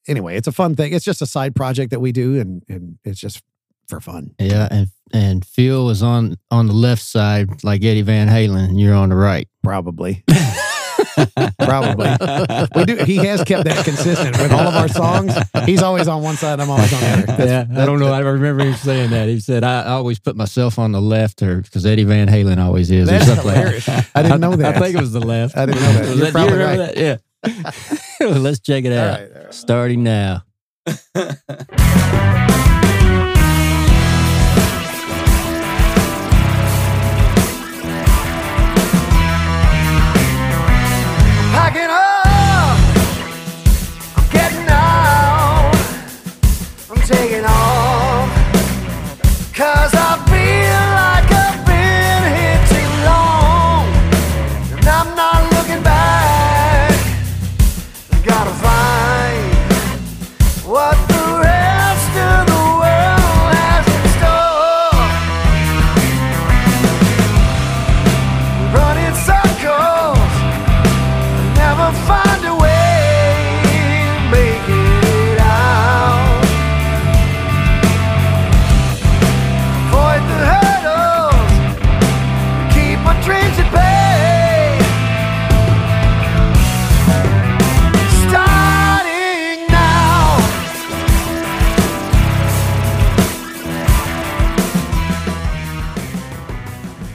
[0.09, 0.93] anyway, it's a fun thing.
[0.95, 3.43] It's just a side project that we do, and and it's just
[3.89, 4.35] for fun.
[4.41, 8.81] Yeah, and and Phil is on on the left side like Eddie Van Halen, and
[8.81, 9.49] you're on the right.
[9.63, 10.25] Probably,
[11.59, 12.09] probably.
[12.75, 12.97] We do.
[13.05, 15.35] He has kept that consistent with all of our songs.
[15.65, 16.61] He's always on one side.
[16.61, 17.23] I'm always on the other.
[17.27, 18.13] That's- yeah, I don't know.
[18.13, 19.29] I remember him saying that.
[19.29, 22.59] He said, "I, I always put myself on the left, or because Eddie Van Halen
[22.59, 23.89] always is." That's something like hilarious.
[24.15, 24.77] I didn't know that.
[24.77, 25.57] I think it was the left.
[25.57, 26.01] I didn't know that.
[26.03, 26.77] Was You're that- probably you right.
[26.79, 26.97] that?
[26.97, 27.17] Yeah.
[28.21, 29.21] Well, Let's check it out.
[29.21, 29.55] right, all right.
[29.55, 30.43] Starting now.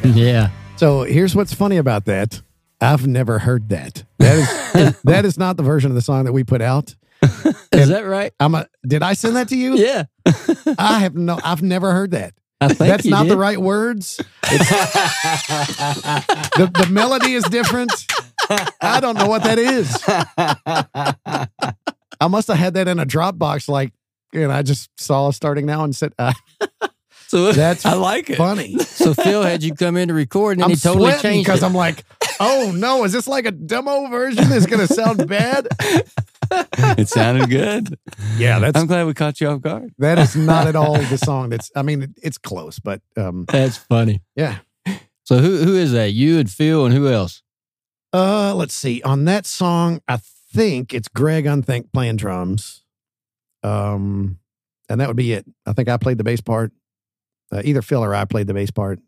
[0.16, 0.50] Yeah.
[0.78, 2.42] So here's what's funny about that.
[2.80, 4.04] I've never heard that.
[4.18, 6.96] That is that is not the version of the song that we put out.
[7.72, 8.34] Is that right?
[8.40, 8.68] I'm a.
[8.86, 9.76] Did I send that to you?
[9.76, 10.06] Yeah.
[10.80, 11.40] I have no.
[11.44, 12.34] I've never heard that.
[12.60, 14.18] That's not the right words.
[16.58, 17.92] The the melody is different.
[18.82, 19.96] I don't know what that is.
[22.20, 23.94] I must have had that in a Dropbox, like,
[24.34, 26.34] and I just saw starting now and said, uh,
[27.32, 28.36] So, "That's I like it.
[28.36, 31.64] funny." so Phil had you come in to record, and I'm he totally changed because.
[31.64, 32.04] I'm like,
[32.42, 35.68] "Oh no, is this like a demo version that's going to sound bad?"
[36.98, 37.98] It sounded good.
[38.38, 39.94] Yeah, that's I'm glad we caught you off guard.
[40.00, 41.50] that is not at all the song.
[41.50, 44.22] That's I mean, it, it's close, but um, That's funny.
[44.36, 44.58] yeah.
[45.24, 46.12] So who who is that?
[46.12, 47.42] You and Phil and who else?
[48.12, 49.02] Uh, let's see.
[49.04, 50.18] On that song, I
[50.52, 52.84] think it's Greg Unthank playing drums.
[53.64, 54.40] Um,
[54.90, 55.46] and that would be it.
[55.66, 56.74] I think I played the bass part.
[57.52, 59.00] Uh, either Phil or I played the bass part.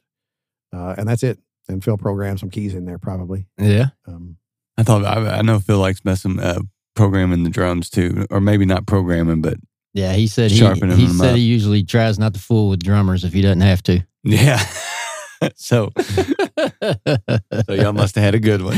[0.75, 1.39] Uh, and that's it.
[1.69, 3.45] And Phil programmed some keys in there, probably.
[3.58, 3.88] Yeah.
[4.08, 4.38] Um,
[4.77, 6.60] I thought I, I know Phil likes messing uh,
[6.95, 9.58] programming the drums too, or maybe not programming, but
[9.93, 11.36] Yeah, he said he, Sharpening he them said up.
[11.38, 14.01] he usually tries not to fool with drummers if he doesn't have to.
[14.23, 14.62] yeah.
[15.56, 18.75] so so y'all must have had a good one.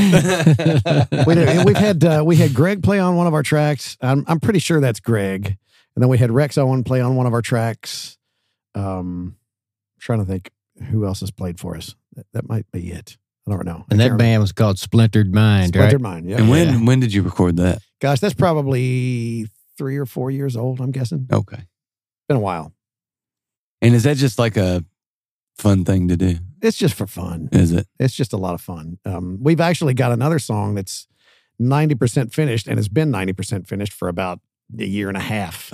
[1.26, 3.96] we did, we've had uh, we had Greg play on one of our tracks.
[4.00, 5.46] I'm I'm pretty sure that's Greg.
[5.94, 8.18] And then we had Rex Owen play on one of our tracks.
[8.74, 9.36] Um,
[10.06, 10.50] trying to think
[10.90, 11.94] who else has played for us.
[12.14, 13.18] That, that might be it.
[13.46, 13.84] I don't know.
[13.90, 16.10] and that can't band was called Splintered Mind, Splintered right?
[16.14, 16.28] Mind.
[16.28, 16.38] Yeah.
[16.38, 16.84] and when Yeah.
[16.84, 17.80] when did you record that?
[18.00, 19.46] Gosh, that's probably
[19.78, 20.80] three or four years old.
[20.80, 21.28] I'm guessing.
[21.32, 21.62] Okay.
[22.28, 22.72] Been a while.
[23.82, 24.84] And is that just like a
[25.58, 26.36] fun thing to do?
[26.62, 27.48] It's just for fun.
[27.52, 27.86] Is it?
[28.00, 28.98] It's just a lot of fun.
[29.04, 31.06] Um, we've actually got another song that's
[31.60, 34.40] 90% finished and it's been 90% finished for about
[34.78, 35.70] a year and a half.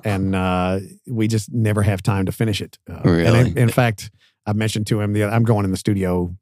[0.04, 2.78] and uh, we just never have time to finish it.
[2.90, 3.40] Uh, And Really?
[3.50, 4.10] in, in fact,
[4.46, 6.36] I mentioned to him the I'm going in the studio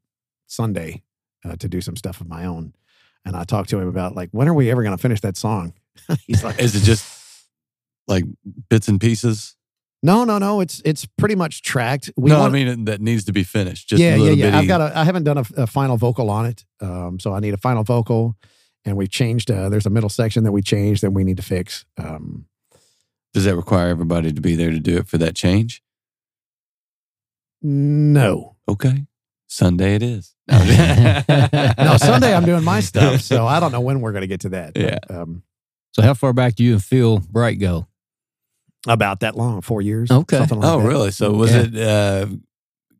[0.47, 1.03] Sunday
[1.45, 2.73] uh, to do some stuff of my own,
[3.25, 5.37] and I talked to him about like when are we ever going to finish that
[5.37, 5.73] song?
[6.27, 7.05] He's like, Is it just
[8.07, 8.25] like
[8.69, 9.55] bits and pieces?
[10.03, 10.61] no, no, no.
[10.61, 12.09] It's it's pretty much tracked.
[12.17, 13.89] We no, want- I mean that needs to be finished.
[13.89, 14.45] Just yeah, yeah, yeah.
[14.45, 14.97] bitty- I've got a.
[14.97, 17.83] I haven't done a, a final vocal on it, um, so I need a final
[17.83, 18.35] vocal,
[18.85, 19.49] and we've changed.
[19.51, 21.85] Uh, there's a middle section that we changed that we need to fix.
[21.97, 22.45] Um,
[23.33, 25.81] Does that require everybody to be there to do it for that change?
[27.61, 29.05] no, Okay.
[29.47, 30.33] Sunday it is.
[30.47, 30.57] no.
[31.97, 34.49] Sunday I'm doing my stuff, so I don't know when we're going to get to
[34.49, 34.73] that.
[34.73, 34.99] but, Yeah.
[35.09, 35.43] um,
[35.91, 37.87] So how far back do you and Phil Bright go?
[38.87, 40.09] about that long, four years.
[40.09, 40.37] Okay.
[40.37, 40.87] something like Oh, that.
[40.87, 41.11] really?
[41.11, 41.65] So was Yeah.
[41.67, 42.27] it uh,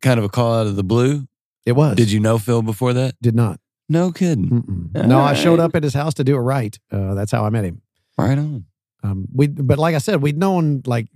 [0.00, 1.26] kind of a call out of the blue?
[1.66, 1.96] It was.
[1.96, 3.14] Did you know Phil before that?
[3.20, 3.58] Did not.
[3.92, 4.90] No kidding.
[4.94, 6.78] No, I showed up at his house to do it right.
[6.90, 7.82] Uh, that's how I met him.
[8.16, 8.64] Right on.
[9.02, 11.08] Um, we, but like I said, we'd known like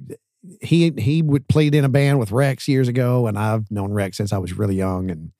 [0.60, 4.16] he he would played in a band with Rex years ago, and I've known Rex
[4.16, 5.30] since I was really young, and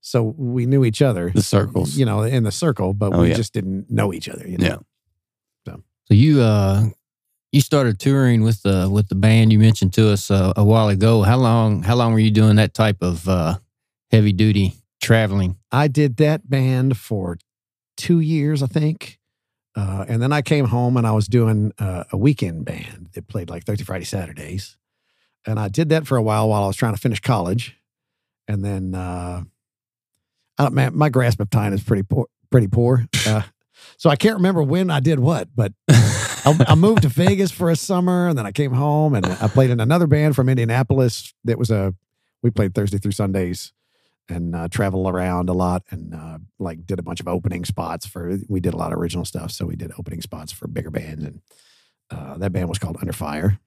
[0.00, 1.30] so we knew each other.
[1.34, 1.96] The circles.
[1.96, 3.34] you know, in the circle, but Oh, we yeah.
[3.34, 4.46] just didn't know each other.
[4.48, 4.82] You know?
[5.66, 5.74] Yeah.
[6.06, 6.84] So you uh
[7.52, 10.88] you started touring with the with the band you mentioned to us uh, a while
[10.88, 11.22] ago.
[11.22, 13.58] How long how long were you doing that type of uh,
[14.10, 15.56] heavy duty traveling?
[15.70, 17.38] I did that band for
[17.96, 19.18] two years, I think.
[19.76, 23.28] Uh, and then I came home and I was doing uh, a weekend band that
[23.28, 24.76] played like Thursday, Friday, Saturdays.
[25.46, 27.76] And I did that for a while while I was trying to finish college.
[28.48, 29.42] And then, uh,
[30.58, 32.26] I don't, man, my grasp of time is pretty poor.
[32.50, 33.06] Pretty poor.
[33.26, 33.42] Uh,
[33.96, 37.70] so I can't remember when I did what, but I, I moved to Vegas for
[37.70, 41.32] a summer and then I came home and I played in another band from Indianapolis
[41.44, 41.94] that was a,
[42.42, 43.72] we played Thursday through Sundays
[44.28, 48.06] and uh, travel around a lot and uh, like did a bunch of opening spots
[48.06, 50.90] for we did a lot of original stuff so we did opening spots for bigger
[50.90, 51.40] bands and
[52.10, 53.58] uh, that band was called under fire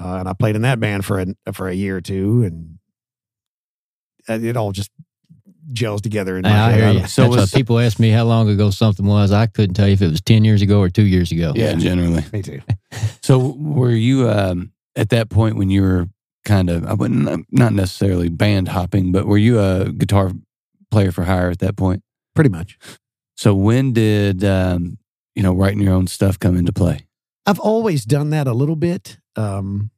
[0.00, 2.78] uh, and i played in that band for a, for a year or two and
[4.28, 4.90] uh, it all just
[5.72, 6.80] gels together in my I head.
[6.94, 7.06] hear you.
[7.08, 9.32] So was- people ask me how long ago something was.
[9.32, 11.52] I couldn't tell you if it was ten years ago or two years ago.
[11.54, 12.24] Yeah, generally.
[12.32, 12.60] me too
[13.22, 16.08] So were you um, at that point when you were
[16.48, 20.32] kind of I wouldn't not necessarily band hopping, but were you a guitar
[20.90, 22.02] player for hire at that point?
[22.34, 22.78] pretty much
[23.36, 24.98] So when did um,
[25.36, 27.00] you know writing your own stuff come into play?
[27.46, 29.90] i've always done that a little bit um,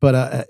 [0.00, 0.44] but uh,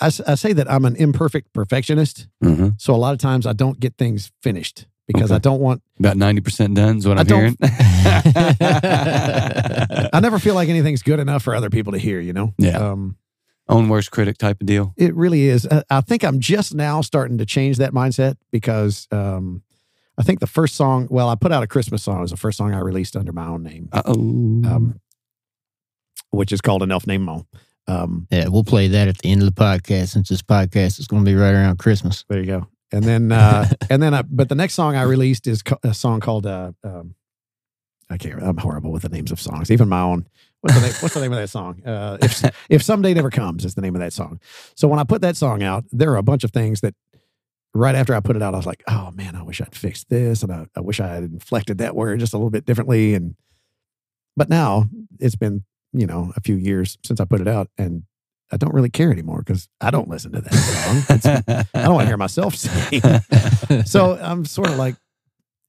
[0.00, 3.46] I, s- I say that i'm an imperfect perfectionist hmm so a lot of times
[3.46, 5.36] i don't get things finished because Okay.
[5.36, 7.56] i don't want About ninety percent done is what I I'm don't- hearing.
[10.12, 12.52] I never feel like anything's good enough for other people to hear, you know?
[12.58, 12.78] Yeah.
[12.78, 13.16] Um,
[13.68, 14.92] Own worst critic type of deal.
[14.96, 15.66] it really is.
[15.70, 19.62] I, I think I'm just now starting to change that mindset because um,
[20.18, 22.18] I think the first song, well, I put out a Christmas song.
[22.18, 24.12] It was the first song I released under my own name, Uh oh.
[24.14, 25.00] um,
[26.30, 27.46] which is called Enough Name Mo.
[27.86, 31.06] Um, Yeah, we'll play that at the end of the podcast since this podcast is
[31.06, 32.24] going to be right around Christmas.
[32.28, 32.66] there you go.
[32.90, 35.94] And then, uh, and then, I, but the next song I released is co- a
[35.94, 37.14] song called, uh, um,
[38.10, 40.26] I can't, I'm horrible with the names of songs, even my own.
[40.62, 41.82] What's the name, what's the name of that song?
[41.84, 44.40] Uh, if, if Someday Never Comes is the name of that song.
[44.76, 46.94] So when I put that song out, there are a bunch of things that
[47.74, 50.08] right after I put it out, I was like, oh man, I wish I'd fixed
[50.08, 50.42] this.
[50.42, 53.14] And I, I wish I had inflected that word just a little bit differently.
[53.14, 53.34] And,
[54.36, 54.86] but now
[55.18, 58.04] it's been, you know, a few years since I put it out and
[58.52, 61.16] I don't really care anymore because I don't listen to that song.
[61.16, 63.00] It's- I don't want to hear myself sing.
[63.84, 64.94] so I'm sort of like,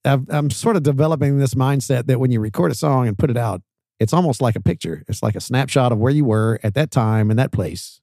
[0.05, 3.29] I'm, I'm sort of developing this mindset that when you record a song and put
[3.29, 3.61] it out,
[3.99, 5.03] it's almost like a picture.
[5.07, 8.01] It's like a snapshot of where you were at that time in that place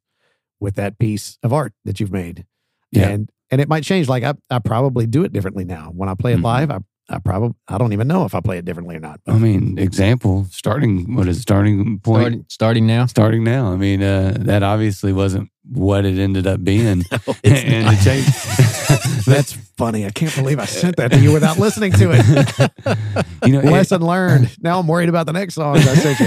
[0.60, 2.46] with that piece of art that you've made.
[2.92, 3.08] Yeah.
[3.08, 4.08] And and it might change.
[4.08, 5.90] Like I, I probably do it differently now.
[5.94, 6.44] When I play it Mhm.
[6.44, 9.20] live, I, I probably I don't even know if I play it differently or not.
[9.26, 12.20] I mean, example, starting what is it, starting point?
[12.22, 13.06] Starting, starting now.
[13.06, 13.72] Starting now.
[13.72, 17.04] I mean, uh, that obviously wasn't what it ended up being.
[17.42, 17.94] it's and not.
[18.06, 19.24] it.
[19.24, 20.04] That's funny.
[20.06, 22.26] I can't believe I sent that to you without listening to it.
[23.46, 24.56] you know, it- Lesson learned.
[24.60, 26.26] Now I'm worried about the next song I sent you.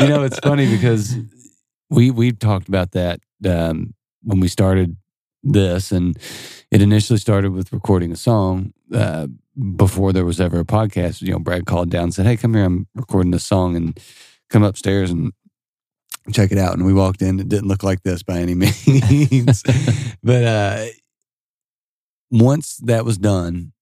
[0.00, 1.16] you know, it's funny because
[1.88, 4.96] we we talked about that um, when we started
[5.42, 6.18] this, and
[6.70, 9.26] it initially started with recording a song uh,
[9.76, 11.22] before there was ever a podcast.
[11.22, 13.98] You know, Brad called down and said, "Hey, come here, I'm recording this song," and
[14.50, 15.32] come upstairs and
[16.34, 16.74] check it out.
[16.74, 18.54] And we walked in; it didn't look like this by any
[18.90, 19.62] means,
[20.22, 20.84] but uh,
[22.30, 23.72] once that was done,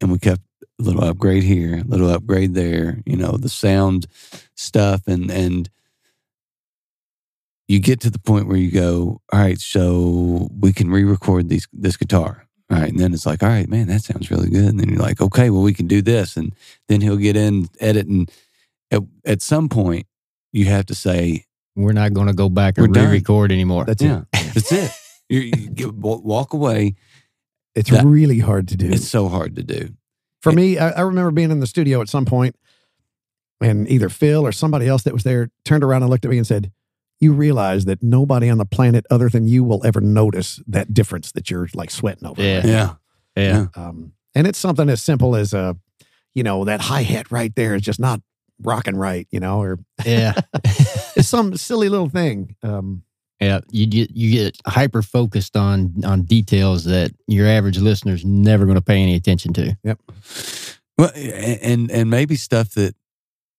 [0.00, 0.42] and we kept
[0.78, 4.06] a little upgrade here, a little upgrade there, you know, the sound
[4.54, 5.70] stuff and and
[7.68, 11.66] you get to the point where you go, all right, so we can re-record these
[11.72, 12.46] this guitar.
[12.70, 12.90] All right.
[12.90, 14.64] And then it's like, all right, man, that sounds really good.
[14.64, 16.36] And then you're like, okay, well, we can do this.
[16.36, 16.52] And
[16.88, 18.30] then he'll get in, edit, and
[18.90, 20.06] at, at some point
[20.52, 21.44] you have to say,
[21.76, 23.84] We're not going to go back We're and re-record anymore.
[23.84, 24.54] That's yeah, it.
[24.54, 24.90] that's it.
[25.28, 26.94] You, you walk away.
[27.74, 28.88] It's That- really hard to do.
[28.90, 29.90] It's so hard to do.
[30.40, 32.56] For me, I, I remember being in the studio at some point,
[33.60, 36.38] and either Phil or somebody else that was there turned around and looked at me
[36.38, 36.70] and said,
[37.20, 41.32] "You realize that nobody on the planet other than you will ever notice that difference
[41.32, 42.56] that you're like sweating over." Yeah.
[42.56, 42.94] right Yeah.
[43.36, 43.66] yeah.
[43.74, 45.72] Um, and it's something as simple as uh,
[46.34, 48.20] you know, that hi hat right there is just not
[48.62, 50.32] rocking right, you know, or Yeah.
[50.64, 52.56] it's some silly little thing.
[52.62, 53.02] Um,
[53.40, 58.64] Yeah, you get you get hyper focused on on details that your average listener's never
[58.64, 59.76] going to pay any attention to.
[59.84, 59.98] Yep.
[60.98, 62.94] Well, and and maybe stuff that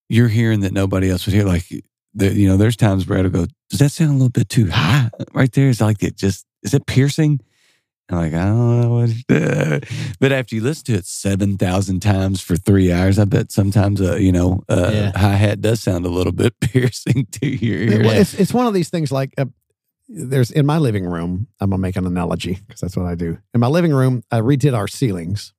[0.10, 1.46] you're hearing that nobody else would hear.
[1.46, 1.66] Like,
[2.16, 4.70] the, you know, there's times Brad will go, "Does that sound a little bit too
[4.72, 7.40] high right there?" It's like it just is it piercing?
[8.10, 9.10] I'm like, I don't know what.
[9.30, 9.80] Uh,
[10.20, 14.00] but after you listen to it seven thousand times for three hours, I bet sometimes
[14.02, 15.12] a you know a Yeah.
[15.15, 18.02] hi hat does sound a little bit piercing to your ear.
[18.04, 19.46] Well, it's it's one of these things like uh,
[20.08, 21.48] there's in my living room.
[21.60, 23.39] I'm gonna make an analogy because that's what I do.
[23.54, 25.54] In my living room, I redid our ceilings,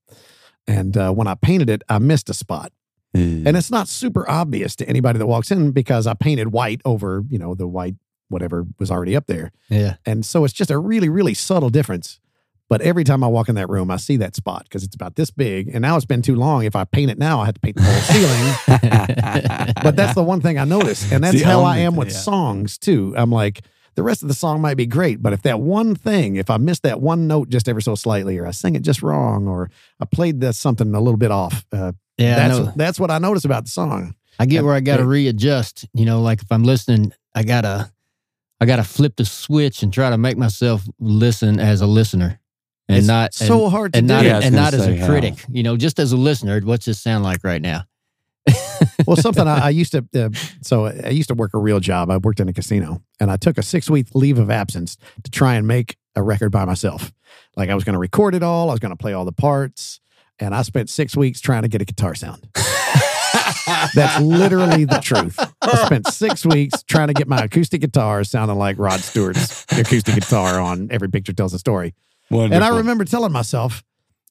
[0.67, 2.73] and uh, when I painted it, I missed a spot.
[3.15, 7.25] and it's not super obvious to anybody that walks in because I painted white over,
[7.31, 7.95] you know, the white
[8.29, 9.51] whatever was already up there.
[9.71, 9.97] Yeah.
[10.05, 12.21] And so it's just a really, really subtle difference.
[12.69, 15.17] But every time I walk in that room, I see that spot because it's about
[15.17, 15.69] this big.
[15.69, 16.65] And now it's been too long.
[16.65, 19.75] If I paint it now, I have to paint the whole ceiling.
[19.83, 21.11] but that's the one thing I notice.
[21.11, 22.19] And that's how I am with yeah.
[22.19, 23.15] songs too.
[23.17, 23.63] I'm like,
[23.95, 26.57] the rest of the song might be great, but if that one thing, if I
[26.57, 29.71] miss that one note just ever so slightly, or I sing it just wrong, or
[29.99, 32.49] I played something a little bit off, uh, Yeah.
[32.49, 34.15] That's that's what I notice about the song.
[34.39, 35.87] I get where I got to readjust.
[35.95, 37.91] You know, like if I'm listening, I gotta,
[38.61, 42.39] I gotta flip the switch and try to make myself listen as a listener,
[42.89, 44.15] and It's not so and, hard to and do.
[44.15, 45.07] not Yeah, and not as say a how.
[45.07, 45.35] critic.
[45.49, 46.61] You know, just as a listener.
[46.61, 47.85] What's this sound like right now?
[49.07, 50.07] well, something I, I used to.
[50.15, 50.31] Uh,
[50.63, 52.11] so I used to work a real job.
[52.11, 55.31] I worked in a casino, and I took a six week leave of absence to
[55.31, 57.13] try and make a record by myself.
[57.57, 58.71] Like I was going to record it all.
[58.71, 60.01] I was going to play all the parts,
[60.39, 62.49] and I spent six weeks trying to get a guitar sound.
[63.95, 65.39] That's literally the truth.
[65.61, 70.15] I spent six weeks trying to get my acoustic guitar sounding like Rod Stewart's acoustic
[70.15, 71.95] guitar on Every Picture Tells a Story.
[72.31, 72.55] Wonderful.
[72.55, 73.83] And I remember telling myself,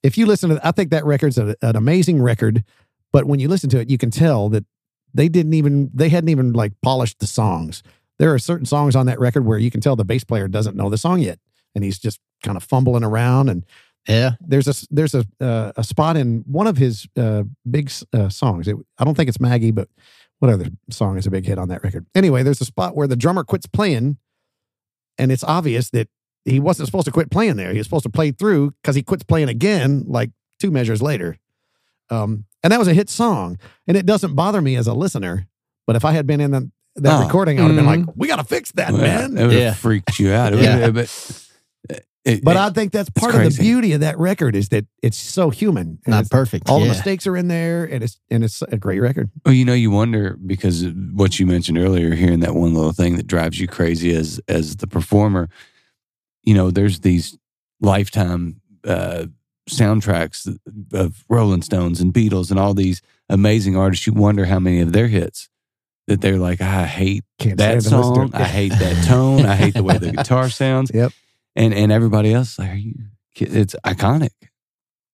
[0.03, 2.63] if you listen to, I think that record's a, an amazing record,
[3.11, 4.65] but when you listen to it, you can tell that
[5.13, 7.81] they didn't even, they hadn't even like polished the songs.
[8.19, 10.75] There are certain songs on that record where you can tell the bass player doesn't
[10.75, 11.39] know the song yet,
[11.75, 13.49] and he's just kind of fumbling around.
[13.49, 13.65] And
[14.07, 14.31] Yeah.
[14.41, 18.67] there's a there's a uh, a spot in one of his uh, big uh, songs.
[18.67, 19.87] It, I don't think it's Maggie, but
[20.39, 22.05] what other song is a big hit on that record?
[22.13, 24.17] Anyway, there's a spot where the drummer quits playing,
[25.17, 26.09] and it's obvious that
[26.47, 27.71] he wasn't supposed to quit playing there.
[27.71, 31.37] He was supposed to play through because he quits playing again, like two measures later.
[32.09, 33.57] Um, and that was a hit song,
[33.87, 35.47] and it doesn't bother me as a listener.
[35.85, 37.25] But if I had been in the, that Oh.
[37.25, 38.13] recording, I would have been like, Mhm.
[38.15, 39.65] "We got to fix that, Well, man." It would Yeah.
[39.65, 40.57] have freaked you out.
[40.57, 40.85] Yeah.
[40.87, 41.43] would- but
[42.25, 44.85] it, But it- I think that's part of the beauty of that record is that
[45.01, 45.99] it's so human.
[46.05, 46.69] and Not perfect.
[46.69, 46.85] all yeah.
[46.85, 49.29] the mistakes are in there, and it's and it's a great record.
[49.45, 53.15] Well, you know, you wonder because what you mentioned earlier, hearing that one little thing
[53.17, 55.49] that drives you crazy as as the performer.
[56.47, 57.37] You know, there's these
[57.81, 59.25] lifetime uh,
[59.69, 60.47] soundtracks
[60.93, 64.07] of Rolling Stones and Beatles and all these amazing artists.
[64.07, 65.49] You wonder how many of their hits
[66.07, 68.41] that they're like, I hate Can't that stand to listen to song.
[68.41, 69.45] I hate that tone.
[69.45, 70.89] I hate the way the guitar sounds.
[70.93, 71.11] Yep.
[71.55, 72.95] And and everybody else, like, are you?
[73.35, 74.29] It's iconic.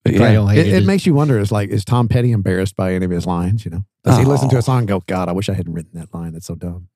[0.03, 0.73] But yeah, It, it.
[0.83, 3.63] it makes you wonder: is like, is Tom Petty embarrassed by any of his lines?
[3.65, 4.59] You know, does he listen to Oh.
[4.59, 6.33] a song and go, "God, I wish I hadn't written that line.
[6.33, 6.89] That's so dumb."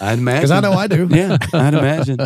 [0.00, 1.08] I'd imagine Because I know I do.
[1.10, 2.18] yeah, I'd imagine.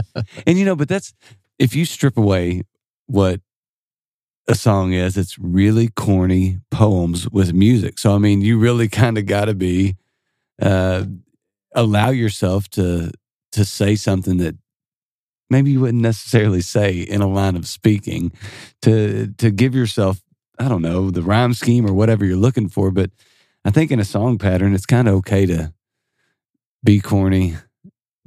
[0.47, 1.15] And you know, but that's
[1.59, 2.63] if you strip away
[3.07, 3.41] what
[4.47, 7.99] a song is, it's really corny poems with music.
[7.99, 9.97] So I mean, you really kind of got to be
[10.61, 11.05] uh,
[11.75, 13.11] allow yourself to
[13.53, 14.57] to say something that
[15.51, 18.33] maybe you wouldn't necessarily say in a line of speaking
[18.83, 20.23] to to give yourself
[20.59, 22.91] I don't know the rhyme scheme or whatever you're looking for.
[22.91, 23.11] But
[23.65, 25.73] I think in a song pattern, it's kind of okay to
[26.83, 27.57] be corny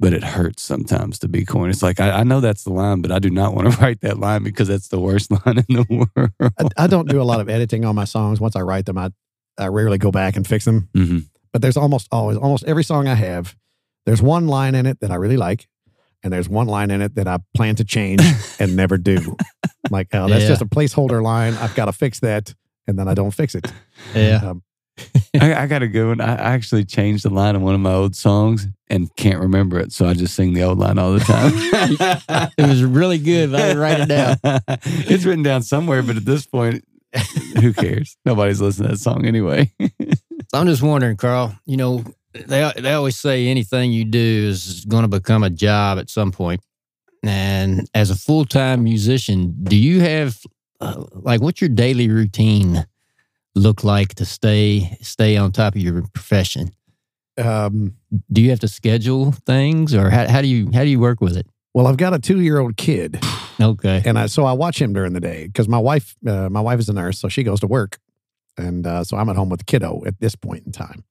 [0.02, 1.70] but it hurts sometimes to be corny.
[1.70, 4.00] It's like I, I know that's the line, but I do not want to write
[4.02, 5.86] that line because that's the worst line in the
[6.16, 6.52] world.
[6.58, 8.40] I, I don't do a lot of editing on my songs.
[8.40, 9.10] Once I write them, I
[9.56, 10.88] I rarely go back and fix them.
[10.94, 11.18] hmm
[11.52, 13.54] But there's almost always, almost every song I have,
[14.04, 15.68] there's one line in it that I really like,
[16.22, 18.22] and there's one line in it that I plan to change
[18.58, 19.36] and never do.
[19.90, 20.48] Like, oh, that's Yeah.
[20.48, 21.54] just a placeholder line.
[21.58, 22.54] I've got to fix that,
[22.86, 23.70] and then I don't fix it.
[24.14, 24.36] yeah.
[24.42, 24.62] Um,
[25.40, 26.20] I, I got a good one.
[26.20, 29.92] I actually changed the line in one of my old songs and can't remember it,
[29.92, 32.52] so I just sing the old line all the time.
[32.58, 33.54] It was really good.
[33.54, 34.36] I write it down.
[34.84, 36.84] it's written down somewhere, but at this point,
[37.60, 38.16] who cares?
[38.24, 39.72] Nobody's listening to that song anyway.
[39.80, 41.58] So I'm just wondering, Carl.
[41.66, 45.98] You know, they they always say anything you do is going to become a job
[45.98, 46.60] at some point.
[47.22, 50.38] And as a full time musician, do you have
[50.80, 52.86] uh, like what's your daily routine
[53.54, 56.72] look like to stay stay on top of your profession?
[57.42, 57.94] um,
[58.32, 61.20] Do you have to schedule things, or how, how do you how do you work
[61.20, 61.46] with it?
[61.74, 63.18] well, I've got a two year old kid,
[63.60, 66.60] Okay, and I so I watch him during the day because my wife uh, my
[66.60, 67.98] wife is a nurse, so she goes to work,
[68.58, 71.04] and uh, so I'm at home with the kiddo at this point in time.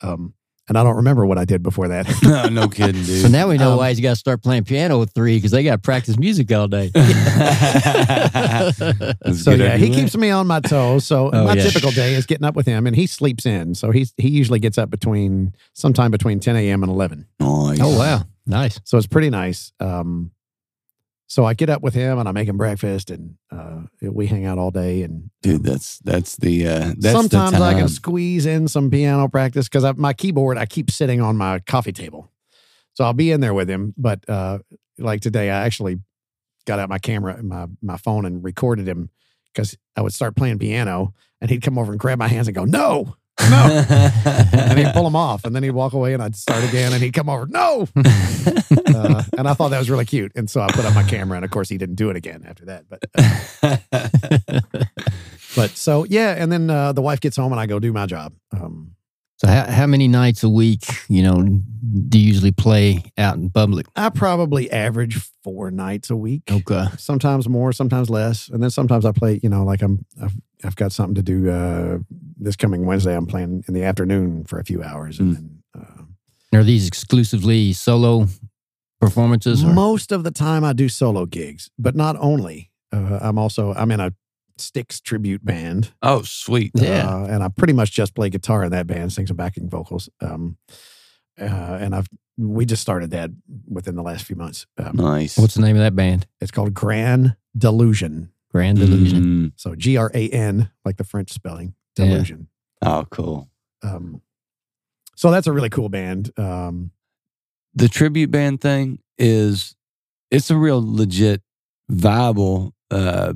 [0.00, 0.34] Um,
[0.68, 2.06] and I don't remember what I did before that.
[2.22, 3.22] no, no kidding, dude.
[3.22, 5.50] so now we know Um, why he's got to start playing piano at three because
[5.50, 6.90] they got to practice music all day.
[9.34, 11.06] So good yeah, he keeps me on my toes.
[11.06, 11.62] So Oh, my yeah.
[11.64, 13.74] typical day is getting up with him, and he sleeps in.
[13.74, 16.82] So he's he usually gets up between sometime between 10 a.m.
[16.82, 17.26] and 11.
[17.40, 17.78] Nice.
[17.80, 18.80] oh wow, nice.
[18.84, 19.72] So it's pretty nice.
[19.80, 20.30] Um,
[21.28, 24.46] so I get up with him and I make him breakfast, and uh, we hang
[24.46, 25.02] out all day.
[25.02, 25.62] And dude.
[25.62, 29.96] That's that's the uh, that's sometimes the I can squeeze in some piano practice because
[29.98, 32.32] my keyboard I keep sitting on my coffee table.
[32.94, 33.94] So I'll be in there with him.
[33.96, 34.60] But uh,
[34.98, 35.98] like today, I actually
[36.66, 39.10] got out my camera and my my phone and recorded him
[39.52, 41.12] because I would start playing piano,
[41.42, 43.16] and he'd come over and grab my hands and go, "No."
[43.50, 43.84] No.
[44.52, 47.02] and he'd pull them off, and then he'd walk away, and I'd start again, and
[47.02, 47.86] he'd come over, no.
[47.96, 51.36] uh, and I thought that was really cute, and so I put up my camera,
[51.36, 52.84] and of course, he didn't do it again after that.
[52.88, 53.04] But,
[54.72, 54.90] uh,
[55.56, 58.06] but so yeah, and then uh, the wife gets home, and I go do my
[58.06, 58.32] job.
[58.52, 58.94] Um,
[59.38, 61.42] So how, how many nights a week, you know,
[62.08, 63.86] do you usually play out in public?
[63.94, 66.42] I probably average four nights a week.
[66.50, 66.86] Okay.
[66.98, 69.38] Sometimes more, sometimes less, and then sometimes I play.
[69.42, 70.34] You know, like I'm, I've,
[70.64, 71.98] I've got something to do uh,
[72.36, 73.14] this coming Wednesday.
[73.14, 75.34] I'm playing in the afternoon for a few hours, and Mm.
[75.36, 75.62] then.
[76.52, 78.26] Uh, Are these exclusively solo
[79.00, 79.62] performances?
[79.62, 79.72] Or?
[79.72, 82.72] Most of the time, I do solo gigs, but not only.
[82.92, 84.12] Uh, I'm also I'm in a
[84.60, 86.72] Styx tribute band, oh, sweet.
[86.74, 87.08] Yeah.
[87.08, 90.08] uh, and I pretty much just play guitar in that band, sing some backing vocals.
[90.20, 90.56] Um,
[91.40, 93.30] uh, and I've we just started that
[93.68, 94.66] within the last few months.
[94.76, 95.36] Um, Nice.
[95.38, 96.26] What's the name of that band?
[96.40, 98.30] It's called Grand Delusion.
[98.50, 99.22] Grand Delusion.
[99.24, 99.52] Mm.
[99.56, 102.06] So G R A N, like the French spelling, Yeah.
[102.06, 102.48] Delusion.
[102.82, 103.50] Oh, cool.
[103.82, 104.22] Um,
[105.16, 106.30] so that's a really cool band.
[106.38, 106.92] Um,
[107.74, 109.74] the tribute band thing is
[110.30, 111.42] it's a real legit
[111.88, 113.32] viable uh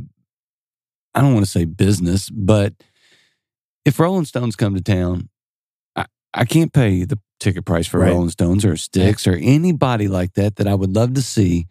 [1.14, 2.74] i don't want to say business but
[3.84, 5.28] if rolling stones come to town
[5.96, 8.10] i, I can't pay the ticket price for Right.
[8.10, 11.66] rolling stones or Styx or anybody like that that i would love to see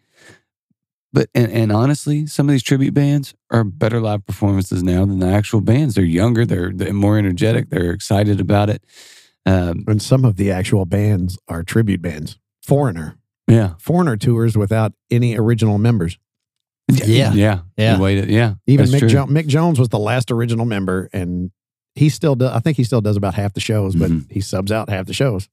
[1.12, 5.18] but and, and honestly some of these tribute bands are better live performances now than
[5.18, 8.84] the actual bands they're younger they're, they're more energetic they're excited about it
[9.44, 12.38] um, and some of the actual bands are tribute bands.
[12.62, 13.18] Foreigner,
[13.48, 16.16] yeah Foreigner tours without any original members.
[16.90, 17.32] Yeah.
[17.32, 17.96] yeah Yeah.
[17.96, 19.08] You waited yeah Even Mick, true.
[19.08, 21.50] jo- Mick Jones was the last original member, and
[21.94, 22.50] he still does.
[22.52, 24.30] I think he still does about half the shows, but Mhm.
[24.30, 25.48] he subs out half the shows.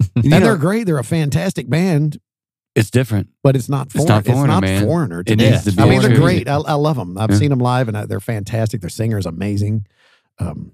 [0.16, 0.84] You and know, they're great.
[0.86, 2.18] They're a fantastic band,
[2.74, 3.88] it's different but it's not.
[3.94, 4.84] It's not Foreigner, man.
[4.84, 5.22] Foreigner.
[5.24, 5.50] to It me.
[5.50, 6.48] needs to be I mean, they're great.
[6.48, 7.18] I, I love them.
[7.18, 7.36] I've Yeah.
[7.36, 8.80] seen them live, and uh, they're fantastic.
[8.80, 9.86] Their singer is amazing.
[10.38, 10.72] Um,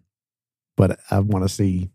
[0.77, 1.89] but I want to see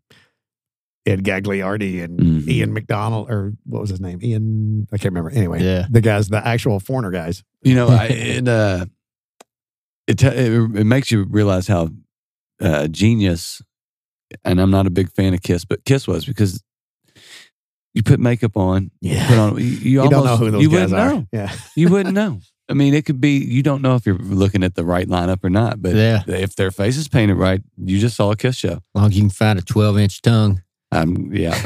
[1.05, 2.47] Ed Gagliardi and Mhm.
[2.47, 4.19] Ian McDonald, or what was his name?
[4.21, 4.87] Ian.
[4.91, 5.31] I can't remember.
[5.31, 5.87] Anyway, Yeah.
[5.89, 7.43] the guys, the actual Foreigner guys.
[7.63, 8.85] You know, I, it uh,
[10.07, 11.89] it, te- it it makes you realize how
[12.61, 13.61] uh, genius.
[14.45, 16.63] And I'm not a big fan of Kiss, but Kiss was because
[17.93, 19.27] you put makeup on, Yeah.
[19.27, 19.57] put on.
[19.57, 21.09] You, you, You almost, don't know who those you guys wouldn't are.
[21.15, 21.27] know.
[21.33, 21.51] Yeah.
[21.75, 22.39] You wouldn't know.
[22.69, 25.43] I mean, it could be you don't know if you're looking at the right lineup
[25.43, 25.81] or not.
[25.81, 26.23] But Yeah.
[26.27, 28.73] if their face is painted right, you just saw a Kiss show.
[28.75, 30.61] As long as you can find a 12 inch tongue.
[30.91, 31.57] Um, yeah.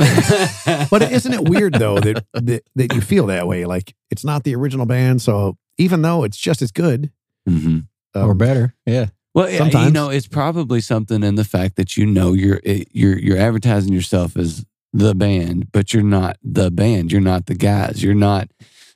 [0.90, 3.66] But isn't it weird though that, that that you feel that way?
[3.66, 7.12] Like it's not the original band, so even though it's just as good,
[7.48, 7.80] hmm
[8.14, 8.74] um, or better.
[8.86, 9.08] Yeah.
[9.34, 13.20] Well, yeah, you know, it's probably something in the fact that you know you're you're
[13.20, 17.12] you're advertising yourself as the band, but you're not the band.
[17.12, 18.02] You're not the guys.
[18.02, 18.50] You're not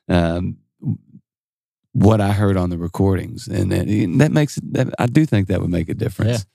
[0.07, 0.57] um,
[1.91, 3.88] what I heard on the recordings, and that,
[4.19, 4.73] that makes it.
[4.73, 6.45] That, I do think that would make a difference.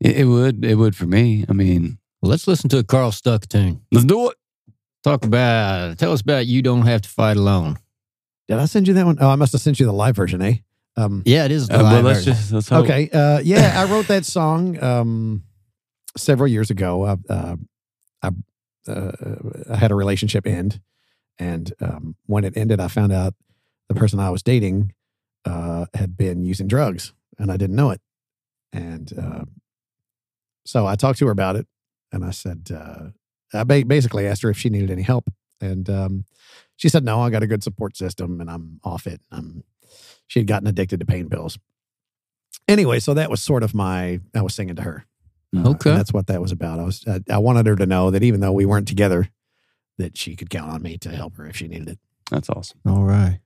[0.00, 0.62] It, it would.
[0.62, 1.46] It would for me.
[1.48, 3.82] I mean, Well, let's listen to a Carl Stuck tune.
[3.92, 4.36] let's do it.
[5.02, 7.76] Talk about, tell us about You Don't Have to Fight Alone.
[8.48, 9.18] Did I send you that one?
[9.20, 10.54] Oh, I must have sent you the live version, eh?
[10.96, 12.32] Um, Yeah, it is the Uh, well, live let's version.
[12.32, 12.84] just let's hope.
[12.86, 13.10] okay.
[13.10, 15.42] Uh, yeah, I wrote that song um,
[16.16, 17.04] several years ago.
[17.04, 17.56] I, uh,
[18.22, 18.30] I,
[18.90, 19.12] uh,
[19.70, 20.80] I had a relationship end,
[21.38, 23.34] and um, when it ended, I found out
[23.90, 24.94] the person I was dating
[25.44, 28.00] uh, had been using drugs, and I didn't know it.
[28.72, 29.44] And uh,
[30.64, 31.66] so I talked to her about it,
[32.14, 33.08] and I said, uh,
[33.52, 35.28] I ba- basically asked her if she needed any help,
[35.60, 36.24] and um,
[36.76, 39.20] she said, "No, I got a good support system, and I'm off it.
[39.30, 39.64] I'm."
[40.26, 41.58] She had gotten addicted to pain pills.
[42.66, 44.20] Anyway, so that was sort of my.
[44.34, 45.06] I was singing to her.
[45.56, 45.90] Uh, Okay.
[45.90, 46.80] and that's what that was about.
[46.80, 47.04] I was.
[47.06, 49.28] I, I wanted her to know that even though we weren't together,
[49.98, 51.98] that she could count on me to help her if she needed it.
[52.30, 52.78] That's awesome.
[52.86, 53.38] All right.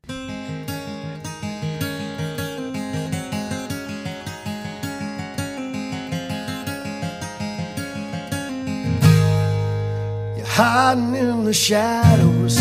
[10.59, 12.57] Hiding in the shadows.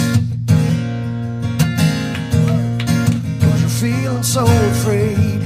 [3.42, 5.42] Cause you're feeling so afraid.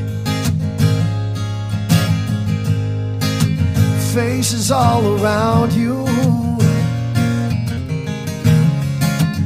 [4.13, 6.03] Faces all around you.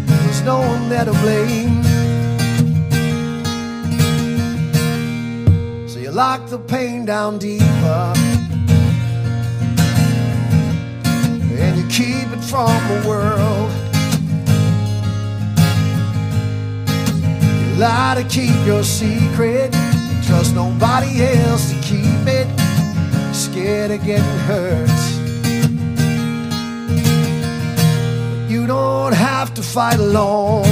[0.08, 1.84] There's no one there to blame.
[5.88, 8.45] So you lock the pain down deeper.
[11.96, 13.72] Keep it from the world.
[17.62, 19.72] You lie to keep your secret,
[20.26, 22.48] trust nobody else to keep it.
[23.34, 24.89] Scared of getting hurt.
[28.50, 30.66] You don't have to fight alone.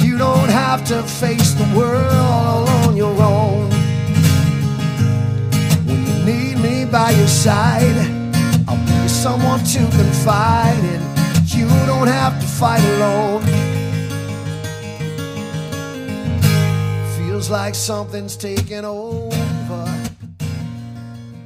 [0.00, 3.75] You don't have to face the world all on your own.
[6.90, 7.96] By your side.
[8.68, 11.00] I'll be someone to confide in.
[11.46, 13.42] You don't have to fight alone.
[17.16, 19.84] Feels like something's taking over.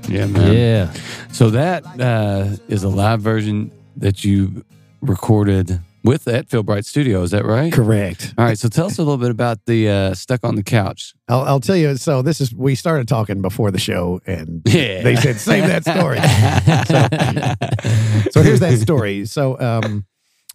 [0.08, 0.52] Yeah, man.
[0.52, 0.92] Yeah.
[1.32, 4.64] So that uh, is a live version that you
[5.00, 7.22] recorded with at Phil Bright Studio.
[7.22, 7.72] Is that right?
[7.72, 8.34] Correct.
[8.38, 8.58] All right.
[8.58, 11.14] So tell us a little bit about the uh, Stuck on the Couch.
[11.28, 11.96] I'll, I'll tell you.
[11.96, 15.02] So this is we started talking before the show, and Yeah.
[15.02, 16.18] they said save that story.
[18.32, 19.26] so here's that story.
[19.26, 20.06] So um,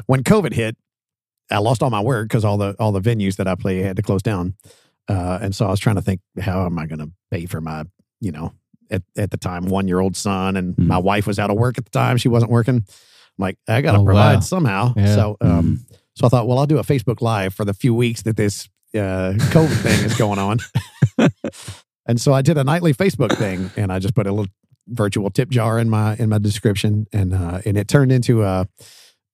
[0.07, 0.75] when COVID hit,
[1.51, 3.95] I lost all my work because all the all the venues that I play had
[3.97, 4.55] to close down,
[5.07, 7.61] uh, and so I was trying to think how am I going to pay for
[7.61, 7.85] my
[8.19, 8.53] you know
[8.89, 10.87] at at the time one year old son, and Mm.
[10.87, 12.85] my wife was out of work at the time; she wasn't working.
[13.37, 14.39] I'm like, I got to Oh, provide wow.
[14.41, 14.93] somehow.
[14.95, 15.15] Yeah.
[15.15, 18.21] So um, so I thought, well, I'll do a Facebook Live for the few weeks
[18.23, 20.59] that this uh, COVID thing is going on.
[22.07, 24.51] and so I did a nightly Facebook thing, and I just put a little
[24.87, 28.67] virtual tip jar in my in my description, and uh, and it turned into a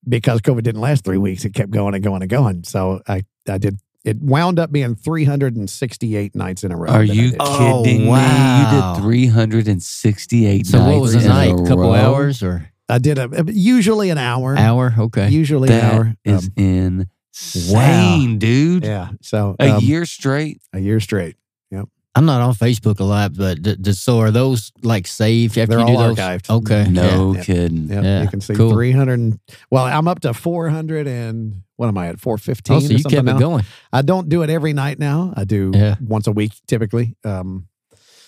[0.07, 2.63] because COVID didn't last three weeks, it kept going and going and going.
[2.63, 3.79] So I I did.
[4.03, 6.89] It wound up being 368 nights in a row.
[6.89, 7.37] Are you did.
[7.39, 8.95] Oh, kidding wow.
[8.95, 8.95] me?
[8.95, 11.65] You did 368 So what was the nights in night?
[11.65, 11.91] a couple row?
[11.93, 14.55] hours or I did a usually an hour.
[14.57, 14.93] hour?
[14.97, 15.29] Okay.
[15.29, 16.15] Usually an hour.
[16.25, 18.83] is Um, insane, dude.
[18.83, 19.09] yeah.
[19.21, 20.61] So A um, year straight.
[20.73, 21.35] a year straight.
[21.71, 21.87] Yep.
[22.15, 25.77] I'm not on Facebook a lot, but d- d- so are those like saved after
[25.77, 26.17] They're you do all those?
[26.17, 26.49] archived.
[26.49, 26.87] Okay.
[26.89, 27.43] No Yeah.
[27.43, 27.87] kidding.
[27.87, 28.71] Yep, Yeah, you can see cool.
[28.71, 29.19] 300.
[29.19, 29.39] And,
[29.69, 32.19] well, I'm up to 400 and what am I at?
[32.19, 33.37] 415 Oh, so or you something kept now.
[33.37, 33.65] it going.
[33.93, 35.33] I don't do it every night now.
[35.35, 35.95] I do Yeah.
[36.01, 37.15] once a week typically.
[37.23, 37.67] Um,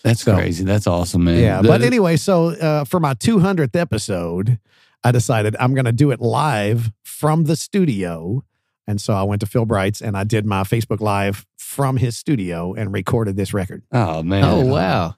[0.03, 0.63] That's So- crazy.
[0.63, 1.39] That's awesome, man.
[1.39, 1.61] yeah.
[1.61, 4.59] The- But anyway, so uh, for my 200th episode,
[5.03, 8.43] I decided I'm going to do it live from the studio.
[8.87, 12.17] And so I went to Phil Bright's and I did my Facebook Live from his
[12.17, 13.83] studio and recorded this record.
[13.93, 14.43] oh man.
[14.43, 15.15] Oh wow.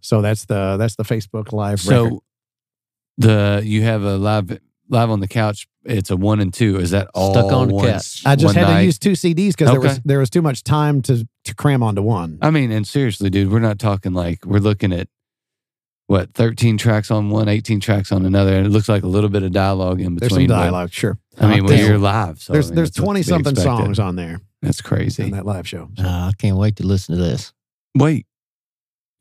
[0.00, 2.10] So that's the that's the Facebook Live record.
[2.12, 2.22] So
[3.18, 5.68] the you have a live live on the couch.
[5.84, 6.78] It's a one and two.
[6.78, 8.22] Is that all Stuck on the couch.
[8.24, 8.78] I just had night?
[8.80, 11.82] to use two CDs because there was there was too much time to to cram
[11.82, 12.38] onto one.
[12.42, 15.08] I mean, and seriously, dude, we're not talking like we're looking at
[16.06, 19.30] what 13 tracks on one, 18 tracks on another, and it looks like a little
[19.30, 20.18] bit of dialogue in between.
[20.18, 20.48] There's between.
[20.48, 21.18] some but, dialogue, sure.
[21.38, 24.16] I mean, when There's- you're live, so I there's mean, there's twenty something songs on
[24.16, 25.30] there That's in crazy.
[25.30, 25.88] that live show.
[25.98, 27.52] Uh, I can't wait to listen to this.
[27.94, 28.26] Wait,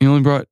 [0.02, 0.48] you only brought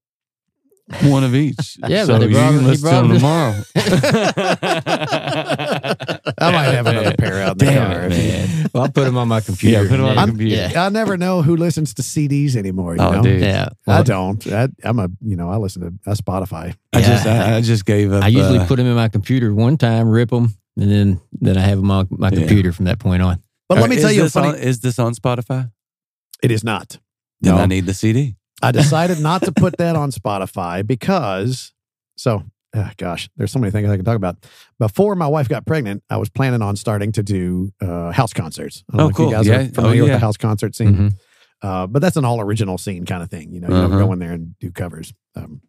[1.04, 1.78] one of each.
[1.88, 3.18] Yeah, so but he you brought- can listen to them them.
[3.18, 3.56] tomorrow.
[6.40, 7.72] I might have another pair out there.
[7.72, 8.70] Damn it, man.
[8.74, 9.84] Well, I'll put them on my computer.
[9.84, 10.56] Yeah, put 'em on the I'm- computer.
[10.72, 10.86] Yeah.
[10.86, 12.96] I never know who listens to CDs anymore.
[12.96, 13.24] You Oh, know?
[13.24, 13.42] dude.
[13.42, 13.70] Yeah.
[13.88, 14.46] I don't.
[14.48, 16.76] I, I'm a you know I listen to uh, Spotify.
[16.94, 18.24] I just I, I just gave up.
[18.24, 21.58] I usually uh, put them in my computer one time, rip them, and then then
[21.58, 22.40] I have them on my Yeah.
[22.40, 23.42] computer from that point on.
[23.70, 24.50] But All let me right, tell you a this funny.
[24.50, 25.72] On, is this on Spotify?
[26.44, 27.00] it is not.
[27.42, 27.62] Then No.
[27.62, 28.36] I need the CD.
[28.62, 31.74] I decided not to put that on Spotify because
[32.16, 32.44] so
[32.78, 34.38] ah, gosh, there's so many things I can talk about.
[34.80, 38.84] Before my wife got pregnant, I was planning on starting to do uh, house concerts.
[38.94, 39.26] I don't Oh, know if cool.
[39.28, 39.58] you guys Yeah.
[39.58, 40.16] are Oh, familiar with yeah.
[40.18, 40.96] the house concert scene.
[40.96, 41.14] Mhm.
[41.62, 43.52] Uh, but that's an all original scene kind of thing.
[43.52, 44.06] You know, you don't Uh-huh.
[44.06, 45.14] go in there and do covers.
[45.36, 45.62] Um,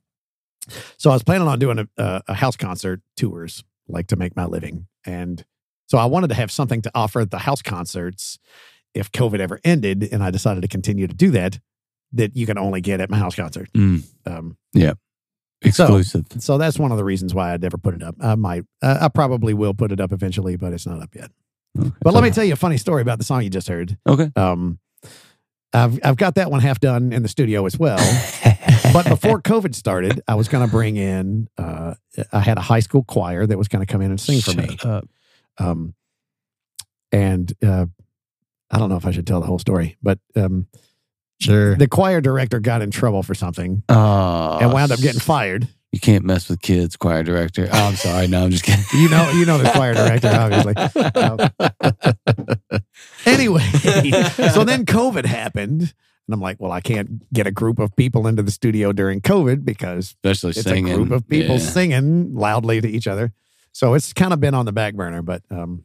[0.99, 4.45] so I was planning on doing a, a, house concert tours, like to make my
[4.45, 4.87] living.
[5.07, 5.45] And
[5.87, 8.39] so I wanted to have something to offer at the house concerts
[8.93, 10.07] if COVID ever ended.
[10.13, 11.59] And I decided to continue to do that,
[12.13, 13.71] that you can only get at my house concert.
[13.73, 14.59] Mm, Um,
[15.63, 16.27] exclusive.
[16.39, 18.17] so that's one of the reasons why I never put it up.
[18.21, 21.31] I might, uh, I probably will put it up eventually, but it's not up yet.
[21.79, 21.91] Okay.
[22.03, 23.97] But let me tell you a funny story about the song you just heard.
[24.07, 24.31] Okay.
[24.37, 24.79] Um,
[25.73, 27.99] I've I've got that one half done in the studio as well.
[28.93, 31.49] but before COVID started, I was going to bring in.
[31.59, 31.95] Uh,
[32.33, 34.55] I had a high school choir that was going to come in and sing for
[34.55, 34.77] me.
[34.79, 35.09] Shut up.
[35.59, 35.95] Um,
[37.13, 37.87] and uh,
[38.71, 40.67] I don't know if I should tell the whole story, but um,
[41.41, 41.77] Sure.
[41.77, 45.69] the choir director got in trouble for something Oh, and wound up getting fired.
[45.93, 47.67] You can't mess with kids, choir director.
[47.73, 48.27] Oh, I'm sorry.
[48.27, 48.85] No, I'm just kidding.
[48.95, 50.75] You know, you know the choir director, obviously.
[53.27, 53.63] anyway,
[54.53, 58.27] so then COVID happened, and I'm like, well, I can't get a group of people
[58.27, 60.93] into the studio during COVID because Especially it's singing.
[60.93, 61.63] a group of people Yeah.
[61.63, 63.33] singing loudly to each other.
[63.73, 65.85] So it's kind of been on the back burner, but um,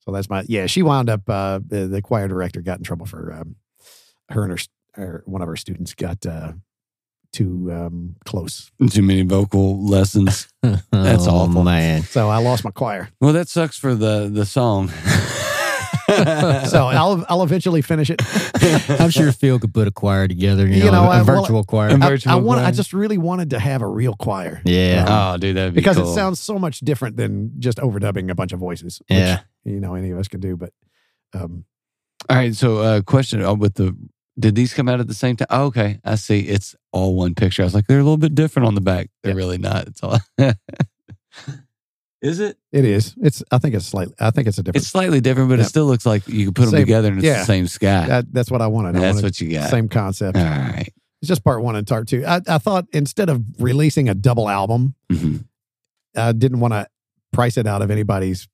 [0.00, 0.66] so that's my yeah.
[0.66, 3.56] She wound up uh, the, the choir director got in trouble for um,
[4.30, 6.52] her and her, st- her one of her students got uh,
[7.32, 8.70] too um, close.
[8.90, 10.48] Too many vocal lessons.
[10.62, 11.62] That's oh, awful.
[11.64, 12.02] man.
[12.02, 13.10] So I lost my choir.
[13.20, 14.90] Well, that sucks for the the song.
[16.08, 18.20] So I'll I'll eventually finish it.
[19.00, 20.66] I'm sure Phil could put a choir together.
[20.66, 21.88] You, You know, know, a, I- well, virtual choir.
[21.88, 22.60] And I, virtual I want.
[22.62, 24.62] I just really wanted to have a real choir.
[24.64, 25.04] yeah.
[25.06, 26.10] Um, oh, dude, that'd be because cool.
[26.10, 29.00] it sounds so much different than just overdubbing a bunch of voices.
[29.08, 29.40] which, Yeah.
[29.64, 30.56] you know, any of us can do.
[30.56, 30.72] But
[31.34, 31.64] um,
[32.30, 32.54] All right.
[32.54, 33.94] So, uh, question uh, with the
[34.38, 35.48] Did these come out at the same time?
[35.50, 36.40] Oh, okay, I see.
[36.40, 37.62] It's all one picture.
[37.62, 39.10] I was like, they're a little bit different on the back.
[39.22, 39.36] They're Yep.
[39.36, 39.88] really not.
[39.88, 40.18] It's all.
[42.20, 42.58] Is it?
[42.72, 43.14] It is.
[43.20, 43.44] It's.
[43.52, 44.14] I think it's slightly.
[44.18, 44.82] I think it's a different.
[44.82, 47.24] It's slightly different, but it still looks like you can put them together and it's
[47.26, 47.38] yeah.
[47.40, 48.06] the same sky.
[48.08, 48.96] that, that's what I wanted.
[48.96, 49.70] I That's wanted what you got.
[49.70, 50.36] Same concept.
[50.36, 50.88] All right.
[51.22, 52.24] It's just part one and part two.
[52.26, 55.44] I, I thought instead of releasing a double album, Mhm.
[56.16, 56.88] I didn't want to
[57.32, 58.48] price it out of anybody's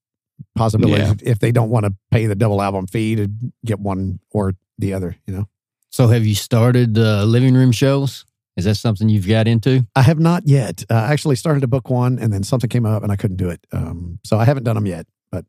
[0.54, 1.14] possibility Yeah.
[1.22, 3.28] if they don't want to pay the double album fee to
[3.64, 5.16] get one or the other.
[5.26, 5.48] You know,
[5.94, 8.24] So have you started uh, living room shows?
[8.56, 9.86] Is that something you've got into?
[9.94, 10.82] I have not yet.
[10.90, 13.36] Uh, I actually started to book one, and then something came up, and I couldn't
[13.36, 13.64] do it.
[13.70, 15.44] Um, so I haven't done them yet, but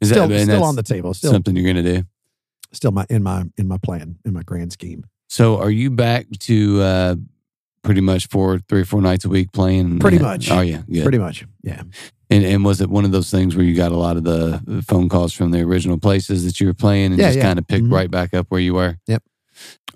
[0.00, 1.12] Is still, that still on the table.
[1.12, 2.06] Still, something you're going to do?
[2.70, 5.06] still my in my in my plan in my grand scheme.
[5.28, 7.14] So are you back to uh,
[7.82, 9.98] pretty much four, three or four nights a week playing?
[9.98, 10.52] Pretty Uh, much.
[10.52, 11.02] Oh yeah, good.
[11.02, 11.82] Pretty much, yeah.
[12.30, 14.84] And and was it one of those things where you got a lot of the
[14.86, 17.42] phone calls from the original places that you were playing and Yeah, just yeah.
[17.44, 17.92] kind of picked Mhm.
[17.92, 18.98] right back up where you were?
[19.08, 19.24] Yep.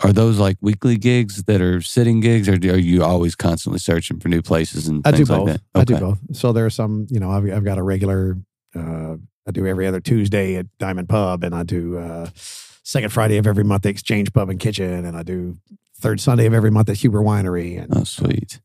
[0.01, 3.79] Are those like weekly gigs that are sitting gigs, or do- are you always constantly
[3.79, 5.47] searching for new places and I do things like both.
[5.47, 5.61] that?
[5.75, 6.19] I do both.
[6.33, 8.37] So there are some, you know, I've, I've got a regular,
[8.75, 9.15] uh,
[9.47, 12.29] I do every other Tuesday at Diamond Pub, and I do uh,
[12.83, 15.57] second Friday of every month at Exchange Pub and Kitchen, and I do
[15.99, 17.81] third Sunday of every month at Huber Winery.
[17.81, 18.61] And Oh, sweet.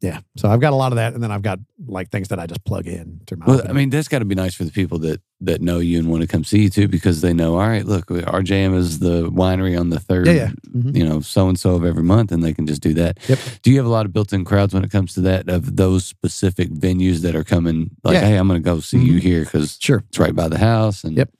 [0.00, 2.38] Yeah, so I've got a lot of that, and then I've got like things that
[2.38, 3.46] I just plug in to my.
[3.46, 5.98] Well, I mean, that's got to be nice for the people that that know you
[5.98, 8.74] and want to come see you too, because they know, all right, look, our jam
[8.74, 10.50] is the winery on the third, Yeah, yeah.
[10.76, 10.96] Mhm.
[10.96, 13.18] you know, so and so of every month, and they can just do that.
[13.28, 13.38] Yep.
[13.62, 16.04] Do you have a lot of built-in crowds when it comes to that of those
[16.04, 17.90] specific venues that are coming?
[18.04, 18.20] Like, Yeah.
[18.26, 19.22] hey, I'm going to go see you Mhm.
[19.22, 20.04] here because sure.
[20.08, 21.30] it's right by the house, and Yep.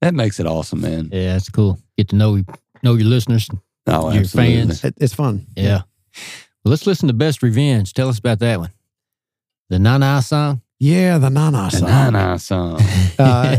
[0.00, 1.08] that makes it awesome, man.
[1.12, 1.78] Yeah, it's cool.
[1.96, 2.42] Get to know
[2.82, 3.48] know your listeners.
[3.86, 4.56] Oh, Your absolutely.
[4.56, 4.84] fans.
[4.84, 5.46] It, it's fun.
[5.56, 5.82] Yeah.
[6.64, 7.94] Well, let's listen to Best Revenge.
[7.94, 8.72] Tell us about that one.
[9.70, 10.62] The Nana song.
[10.78, 11.88] Yeah, the Nana The song.
[11.88, 12.80] Nana song.
[13.18, 13.56] Uh,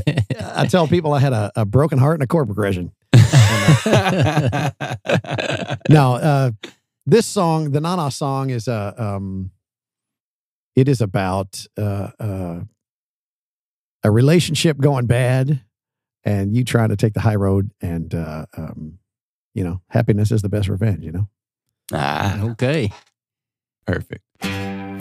[0.56, 2.92] I tell people I had a, a broken heart and a chord progression.
[5.90, 6.52] Now, uh,
[7.06, 9.52] this song, the Nana song, is a um,
[10.76, 12.60] it is about uh, uh,
[14.04, 15.62] a relationship going bad,
[16.24, 19.00] and you trying to take the high road, and uh, um,
[19.54, 21.04] you know, happiness is the best revenge.
[21.04, 21.30] You know,
[21.94, 22.92] ah, okay.
[23.86, 24.24] perfect.
[24.42, 25.00] I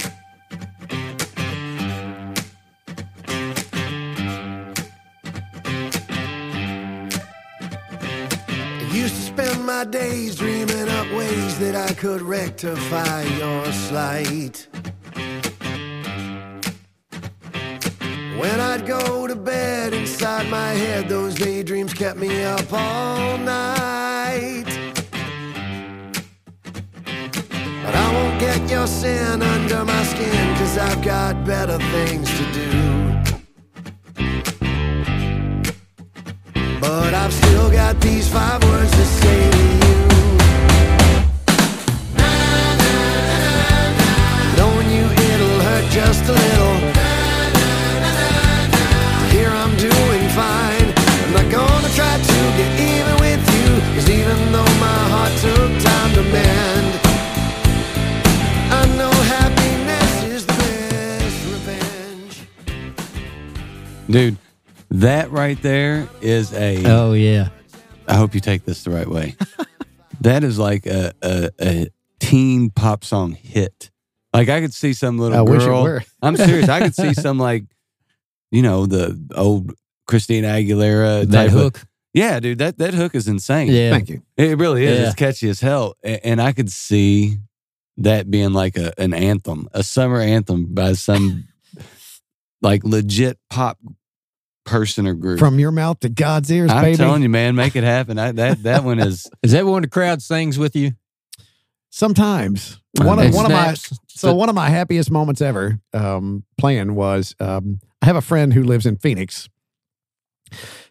[8.93, 14.67] used to spend my days dreaming up ways that I could rectify your slight.
[18.39, 23.80] When I'd go to bed inside my head, those daydreams kept me up all night.
[28.81, 32.71] Your sin under my skin, cause I've got better things to do.
[36.81, 39.97] But I've still got these five words to say to you.
[44.57, 46.60] Knowing you, it'll hurt just a little.
[64.11, 64.37] Dude,
[64.91, 66.85] that right there is a.
[66.87, 67.49] Oh yeah.
[68.09, 69.37] I hope you take this the right way.
[70.21, 71.87] that is like a, a, a
[72.19, 73.91] teen pop song hit.
[74.35, 75.55] Like I could see some little I girl.
[75.55, 76.05] wish it were.
[76.23, 76.69] I'm serious.
[76.69, 77.65] I could see some like,
[78.51, 79.73] you know, the old
[80.09, 81.81] Christina Aguilera That type of- hook.
[82.13, 83.69] yeah, dude, that that hook is insane.
[83.69, 83.91] Yeah.
[83.91, 84.23] thank you.
[84.37, 84.99] It really is.
[84.99, 85.07] Yeah.
[85.07, 85.95] It's catchy as hell.
[86.03, 87.39] A- And I could see
[87.99, 91.45] that being like a, an anthem, a summer anthem by some
[92.63, 93.79] like legit pop
[94.71, 95.39] person or group.
[95.39, 96.79] From your mouth to God's ears, baby.
[96.79, 96.97] I'm baby.
[96.97, 98.19] telling you, man, make it happen.
[98.19, 100.93] I, that that one is Is that one the crowd sings with you?
[101.91, 103.75] Sometimes Uh, one of And one of my?
[104.09, 108.53] So one of my happiest moments ever um, playing was um, I have a friend
[108.53, 109.49] who lives in Phoenix.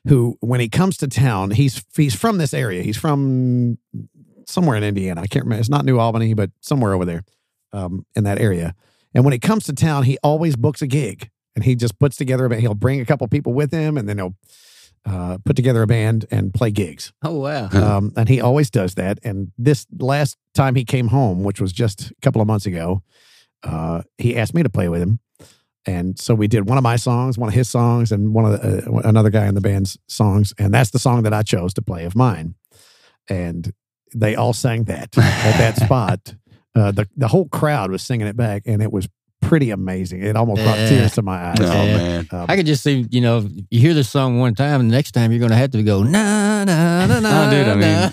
[0.08, 2.82] Who, when he comes to town, he's he's from this area.
[2.82, 3.78] He's from
[4.48, 5.22] somewhere in Indiana.
[5.22, 5.60] I can't remember.
[5.60, 7.24] It's not New Albany, but somewhere over there,
[7.74, 8.74] um, in that area.
[9.14, 12.18] And when he comes to town, he always books a gig, and he just puts
[12.18, 12.62] together a band.
[12.62, 14.36] He'll bring a couple people with him, and then he'll
[15.06, 17.14] uh, put together a band and play gigs.
[17.24, 17.70] Oh wow.
[17.72, 19.20] Um, and he always does that.
[19.24, 23.02] And this last time he came home, which was just a couple of months ago,
[23.64, 25.20] uh, he asked me to play with him.
[25.86, 28.62] And so we did one of my songs, one of his songs, and one of
[28.62, 30.54] the, uh, another guy in the band's songs.
[30.58, 32.56] And that's the song that I chose to play of mine.
[33.30, 33.74] And
[34.14, 36.36] they all sang that at that spot.
[36.76, 39.10] Uh, the the whole crowd was singing it back, and it was
[39.42, 40.22] pretty amazing.
[40.24, 40.90] It almost brought Yeah.
[40.90, 41.58] tears to my eyes.
[41.60, 41.98] Oh Yeah.
[41.98, 42.28] man.
[42.32, 44.96] Um, I could just see, you know, you hear this song one time, and the
[44.96, 47.48] next time you're going to have to go na na na na.
[47.48, 48.12] Oh, dude, I mean,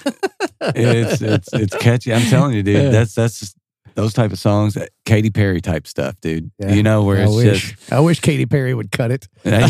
[0.77, 2.13] it's it's it's catchy.
[2.15, 2.93] I'm telling you, dude.
[2.93, 3.57] That's that's just
[3.97, 4.77] those type of songs,
[5.07, 6.51] Katy Perry type stuff, dude.
[6.59, 6.73] Yeah.
[6.73, 9.27] You know where I it's wish, just I wish Katy Perry would cut it.
[9.43, 9.67] hey,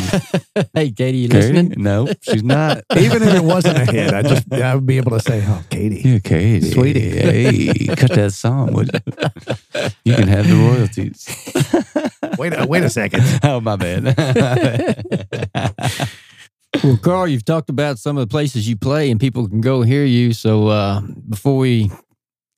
[0.75, 1.53] hey, Katy, you Katy?
[1.53, 1.75] listening?
[1.83, 2.83] No, she's not.
[2.99, 5.63] Even if it wasn't a hit, I just I would be able to say, "Oh,
[5.71, 7.11] Katy." Yeah, Katy, Sweetie.
[7.11, 9.01] hey, cut that song, would you?
[10.05, 11.27] You can have the royalties.
[12.39, 13.23] Wait, a, wait a second.
[13.45, 14.15] oh my bad.
[16.85, 19.81] Well, Carl, you've talked about some of the places you play, and people can go
[19.83, 20.35] hear you.
[20.35, 21.91] So uh, before we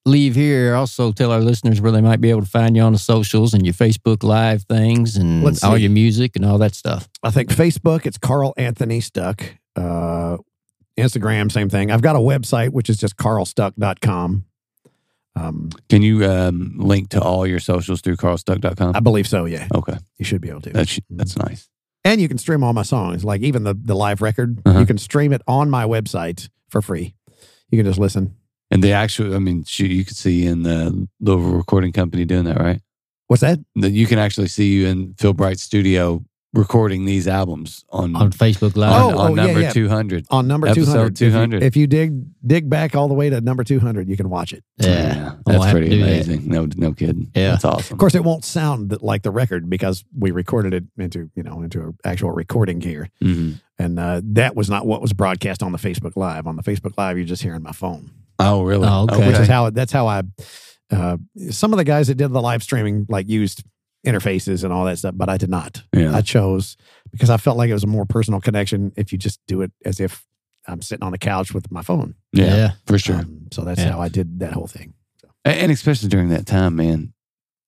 [0.09, 2.93] leave here, also tell our listeners where they might be able to find you on
[2.93, 5.83] the socials and your Facebook Live things and Let's all see.
[5.83, 7.09] your music and all that stuff.
[7.23, 9.43] I think Facebook, it's Carl Anthony Stuck.
[9.77, 10.39] Uh,
[10.97, 11.91] Instagram, same thing.
[11.93, 14.45] I've got a website, which is just carlstuck.com.
[15.37, 18.97] Um, can you um, link to all your socials through carlstuck.com?
[18.97, 19.69] I believe so, yeah.
[19.73, 20.71] Okay, You should be able to.
[20.71, 21.69] that's that's nice.
[22.05, 24.61] and you can stream all my songs, like even the, the live record.
[24.67, 24.81] Uh-huh.
[24.81, 27.15] You can stream it on my website for free.
[27.71, 28.35] You can just listen.
[28.71, 32.45] And the actual, I mean, shoot, you could see in the Louisville recording company doing
[32.45, 32.81] that, right?
[33.29, 33.59] What's that?
[33.77, 38.31] That you can actually see you in Phil Bright's studio recording these albums on On
[38.33, 38.91] Facebook Live.
[38.91, 39.71] on, Oh, on oh, number yeah.
[39.71, 40.25] two hundred.
[40.31, 41.17] On number Episode 200.
[41.17, 41.63] If you- 200.
[41.63, 44.65] If you, dig dig back all the way to number 200, you can watch it.
[44.79, 45.33] yeah.
[45.47, 46.09] I'll that's have to pretty do that.
[46.27, 46.49] amazing.
[46.49, 47.31] No, no kidding.
[47.35, 47.51] Yeah.
[47.51, 47.95] that's awesome.
[47.95, 51.61] Of course, it won't sound like the record because we recorded it into, you know,
[51.61, 53.11] into an actual recording gear.
[53.23, 53.61] Mhm.
[53.79, 56.47] And uh, that was not what was broadcast on the Facebook Live.
[56.47, 58.87] On the Facebook Live, you're just hearing my phone, Oh, really?
[58.89, 59.27] Oh, okay.
[59.29, 60.23] which is how that's how I.
[60.91, 61.17] Uh,
[61.51, 63.63] some of the guys that did the live streaming like used
[64.07, 65.83] interfaces and all that stuff, but I did not.
[65.95, 66.15] yeah.
[66.17, 66.77] I chose
[67.11, 69.73] because I felt like it was a more personal connection if you just do it
[69.85, 70.25] as if
[70.67, 72.15] I'm sitting on the couch with my phone.
[72.33, 72.71] yeah, Yeah.
[72.87, 73.17] for sure.
[73.17, 73.93] Um, so that's Yeah.
[73.93, 74.95] how I did that whole thing.
[75.45, 77.13] A- and especially during that time, man,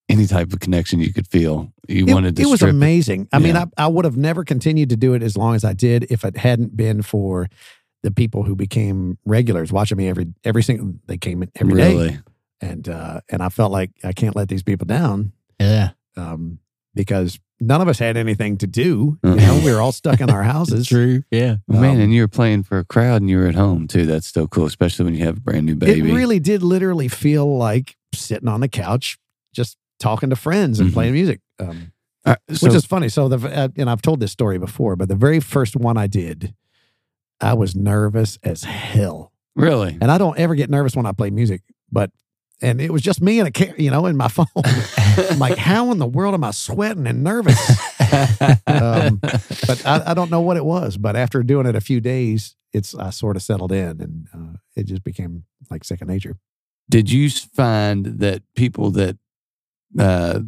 [0.09, 2.43] any type of connection you could feel, you It, wanted to.
[2.43, 3.29] it was strip amazing.
[3.33, 5.73] I mean, I, I would have never continued to do it as long as I
[5.73, 7.49] did if it hadn't been for
[8.03, 11.95] the people who became regulars watching me every every single they came in every day,
[11.95, 12.19] really.
[12.61, 15.91] and uh and I felt like I can't let these people down Yeah.
[16.17, 16.59] um
[16.95, 19.35] because none of us had anything to do you Uh-huh.
[19.37, 21.23] know we were all stuck in our houses True.
[21.31, 21.57] Yeah.
[21.69, 24.07] Man, Um, and you were playing for a crowd and you were at home too.
[24.07, 26.11] That's still cool, especially when you have a brand new baby.
[26.11, 29.19] It really did literally feel like sitting on the couch,
[29.55, 30.95] just talking to friends and Mhm.
[30.95, 31.41] playing music.
[31.59, 31.93] Um,
[32.25, 33.09] Uh, so, which is funny.
[33.09, 36.07] So the uh, and I've told this story before, but the very first one I
[36.07, 36.55] did,
[37.41, 39.97] I was nervous as hell, really.
[40.01, 42.11] and I don't ever get nervous when I play music, but.
[42.63, 44.45] And it was just me and a, ca- you know, in my phone.
[45.17, 47.59] I'm like, how in the world am I sweating and nervous?
[48.67, 50.99] Um, but I, I don't know what it was.
[50.99, 54.59] But after doing it a few days, it's I sort of settled in, and uh,
[54.77, 56.37] it just became like second nature.
[56.91, 59.17] Did you find that people that
[59.99, 60.41] uh,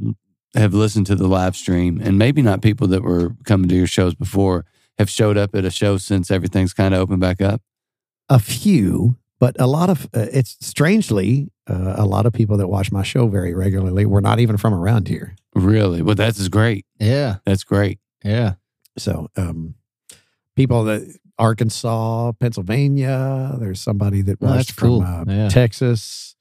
[0.55, 3.87] have listened to the live stream, and maybe not people that were coming to your
[3.87, 4.67] shows before,
[4.99, 7.61] have showed up at a show since everything's kind of opened back up?
[8.29, 12.69] a few, but a lot of uh, it's strangely uh, a lot of people that
[12.69, 15.35] watch my show very regularly were not even from around here.
[15.55, 16.01] Really?
[16.01, 16.87] Well, that's great.
[16.99, 17.37] Yeah.
[17.45, 17.99] That's great.
[18.25, 18.55] Yeah.
[18.97, 19.75] So, um,
[20.57, 21.03] people that
[21.39, 23.57] Arkansas, Pennsylvania.
[23.59, 25.03] There's somebody that watched that's from cool.
[25.03, 25.49] uh, Yeah.
[25.49, 26.35] Texas.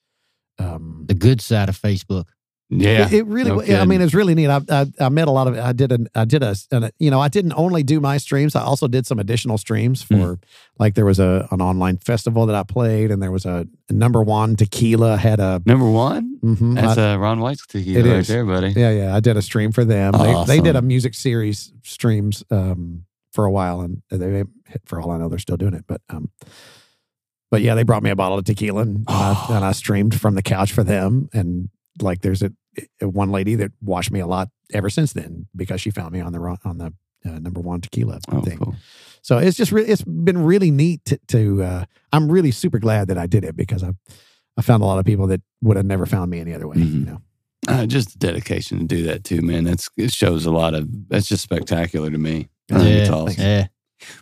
[0.60, 2.26] Um, The good side of Facebook.
[2.74, 3.06] Yeah.
[3.08, 4.48] It, it really, no I mean, it's really neat.
[4.48, 7.12] I, I, I met a lot of, I did a, I did a, an- you
[7.12, 8.56] know, I didn't only do my streams.
[8.56, 10.22] I also did some additional streams Hmm.
[10.22, 10.40] for,
[10.80, 14.24] like, there was a an online festival that I played, and there was a, Number
[14.24, 15.62] Juan tequila had a.
[15.66, 16.38] Number Juan?
[16.42, 18.28] mhm, That's I- uh, Ron White's tequila It right is.
[18.30, 18.70] there, buddy.
[18.70, 19.16] yeah, yeah.
[19.16, 20.14] I did a stream for them.
[20.14, 23.04] They, they did a music series streams um,
[23.34, 24.46] for a while, and they,
[24.86, 25.84] for all I know, they're still doing it.
[25.88, 26.32] But, um,
[27.52, 29.48] but yeah, they brought me a bottle of tequila, and, Oh.
[29.50, 31.30] I, and I streamed from the couch for them.
[31.34, 31.68] And
[32.00, 32.52] like, there's a,
[33.02, 36.22] a one lady that watched me a lot ever since then because she found me
[36.22, 36.94] on the on the
[37.26, 38.58] uh, Number Juan tequila Oh, thing.
[38.58, 38.76] cool.
[39.22, 41.20] So it's just re- it's been really neat to.
[41.28, 43.92] to uh, I'm really super glad that I did it because I
[44.58, 46.78] I found a lot of people that would have never found me any other way.
[46.78, 47.06] You Mhm.
[47.06, 47.22] know.
[47.68, 49.66] Uh, just the dedication to do that too, man.
[49.66, 50.88] That's it shows a lot of.
[51.10, 52.50] That's just spectacular to me.
[52.72, 53.16] I think it's yeah.
[53.16, 53.44] awesome.
[53.44, 53.68] Yeah.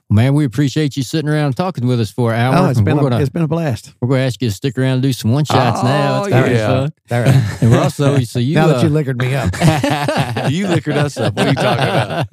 [0.10, 2.56] Well, man, we appreciate you sitting around talking with us for an hour.
[2.68, 3.94] Oh, it's and been a, gonna it's been a blast.
[4.02, 6.22] we're gonna ask you to stick around and do some one shots now.
[6.22, 6.68] Oh, It's gonna be yeah.
[6.68, 6.94] fun.
[7.12, 7.46] All right.
[7.62, 9.52] And we're also so you now that uh, you liquored me up.
[10.52, 11.34] you liquored us up.
[11.36, 12.24] What are you talking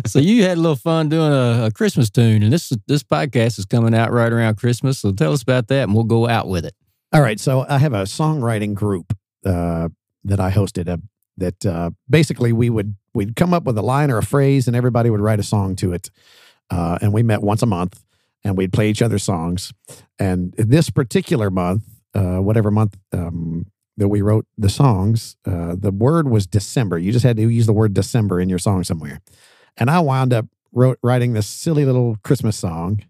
[0.00, 0.06] about?
[0.08, 3.58] so you had a little fun doing a, a Christmas tune, and this this podcast
[3.58, 4.98] is coming out right around Christmas.
[4.98, 6.74] So tell us about that, and we'll go out with it.
[7.12, 7.40] All right.
[7.40, 9.12] So I have a songwriting group
[9.44, 9.88] uh,
[10.24, 10.88] that I hosted.
[10.88, 10.98] Uh,
[11.38, 14.76] that uh, basically we would we'd come up with a line or a phrase, and
[14.76, 16.10] everybody would write a song to it.
[16.70, 18.02] Uh, and we met once a month,
[18.44, 19.72] and we'd play each other's songs.
[20.18, 21.84] And this particular month,
[22.14, 26.98] uh, whatever month um, that we wrote the songs, uh, the word was December.
[26.98, 29.20] You just had to use the word December in your song somewhere.
[29.76, 33.04] And I wound up wrote, writing this silly little Christmas song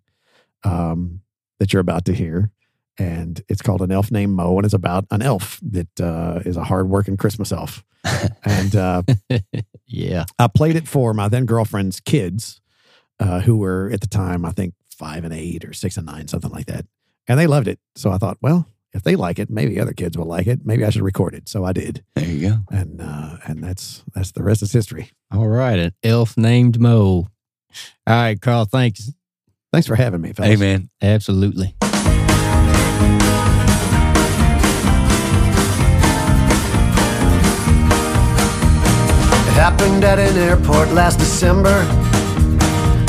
[0.64, 1.20] um,
[1.58, 2.50] that you're about to hear.
[2.98, 6.56] And it's called An Elf Named Mo, and it's about an elf that uh, is
[6.56, 7.82] a hardworking Christmas elf.
[8.44, 9.02] and uh,
[9.86, 10.24] yeah.
[10.38, 12.60] I played it for my then girlfriend's kids,
[13.18, 16.28] uh, who were at the time, I think, five and eight or six and nine,
[16.28, 16.84] something like that.
[17.28, 17.78] And they loved it.
[17.94, 20.60] So I thought, well, if they like it, maybe other kids will like it.
[20.66, 21.48] Maybe I should record it.
[21.48, 22.58] So I did, There you go.
[22.70, 25.10] and uh, and that's that's the rest is history.
[25.32, 25.78] All right.
[25.78, 26.90] An elf named Mo.
[27.08, 27.28] All
[28.06, 28.66] right, Carl.
[28.66, 29.10] Thanks.
[29.72, 30.50] Thanks for having me, fellas.
[30.50, 30.90] Hey, man.
[31.00, 31.74] Absolutely.
[39.62, 41.84] Happened at an airport last December.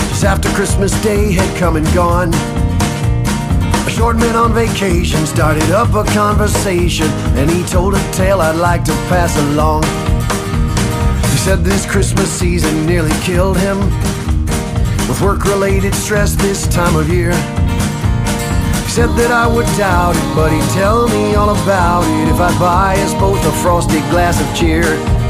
[0.10, 2.32] Just after Christmas Day had come and gone.
[3.88, 7.08] A short man on vacation started up a conversation,
[7.40, 9.82] and he told a tale I'd like to pass along.
[11.32, 13.80] He said this Christmas season nearly killed him
[15.08, 17.34] with work related stress this time of year.
[18.86, 22.40] He said that I would doubt it, but he'd tell me all about it if
[22.40, 25.23] I'd buy us both a frosted glass of cheer.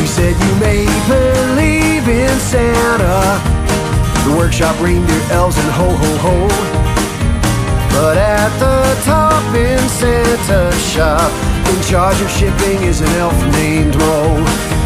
[0.00, 3.36] He said, You may believe in Santa,
[4.24, 6.48] the workshop reindeer elves and ho ho ho.
[7.92, 11.30] But at the top in Santa's shop,
[11.68, 14.79] in charge of shipping is an elf named Mo.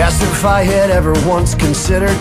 [0.00, 2.18] Asked if I had ever once considered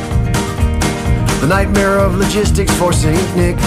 [1.42, 3.36] the nightmare of logistics for St.
[3.36, 3.58] Nick.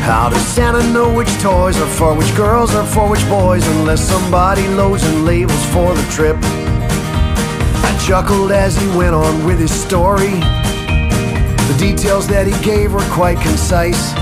[0.00, 4.00] How does Santa know which toys are for which girls or for which boys unless
[4.02, 6.36] somebody loads and labels for the trip?
[6.42, 10.40] I chuckled as he went on with his story.
[11.68, 14.12] The details that he gave were quite concise.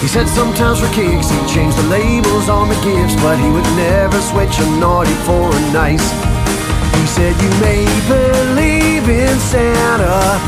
[0.00, 3.68] He said sometimes for kicks he'd change the labels on the gifts, but he would
[3.76, 6.29] never switch a naughty for a nice.
[6.98, 10.38] He said, You may believe in Santa,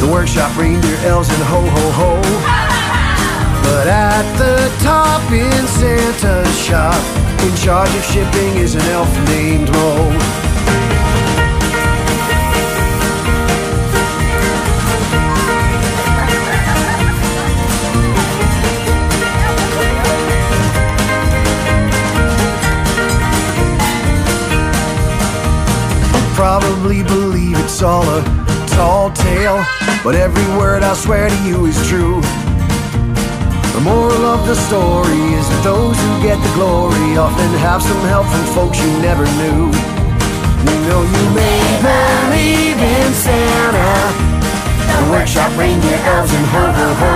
[0.00, 2.10] the workshop reindeer elves and ho ho ho.
[3.64, 7.00] But at the top in Santa's shop,
[7.42, 10.53] in charge of shipping is an elf named Mo.
[26.44, 28.20] Probably believe it's all a
[28.76, 29.64] tall tale,
[30.04, 32.20] but every word I swear to you is true.
[33.72, 37.96] The moral of the story is that those who get the glory often have some
[38.12, 39.72] help from folks you never knew.
[40.68, 43.96] You know you may believe in Santa,
[44.84, 47.14] the workshop reindeer elves and ho ho ho.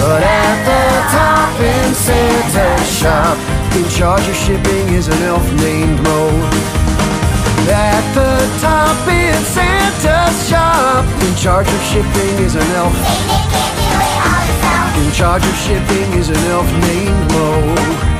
[0.00, 3.36] But at the top in Santa's shop,
[3.76, 6.75] in charge of shipping is an elf named Mo.
[7.68, 12.94] At the top in Santa's shop, in charge of shipping is an elf.
[15.04, 18.15] In charge of shipping is an elf named Mo.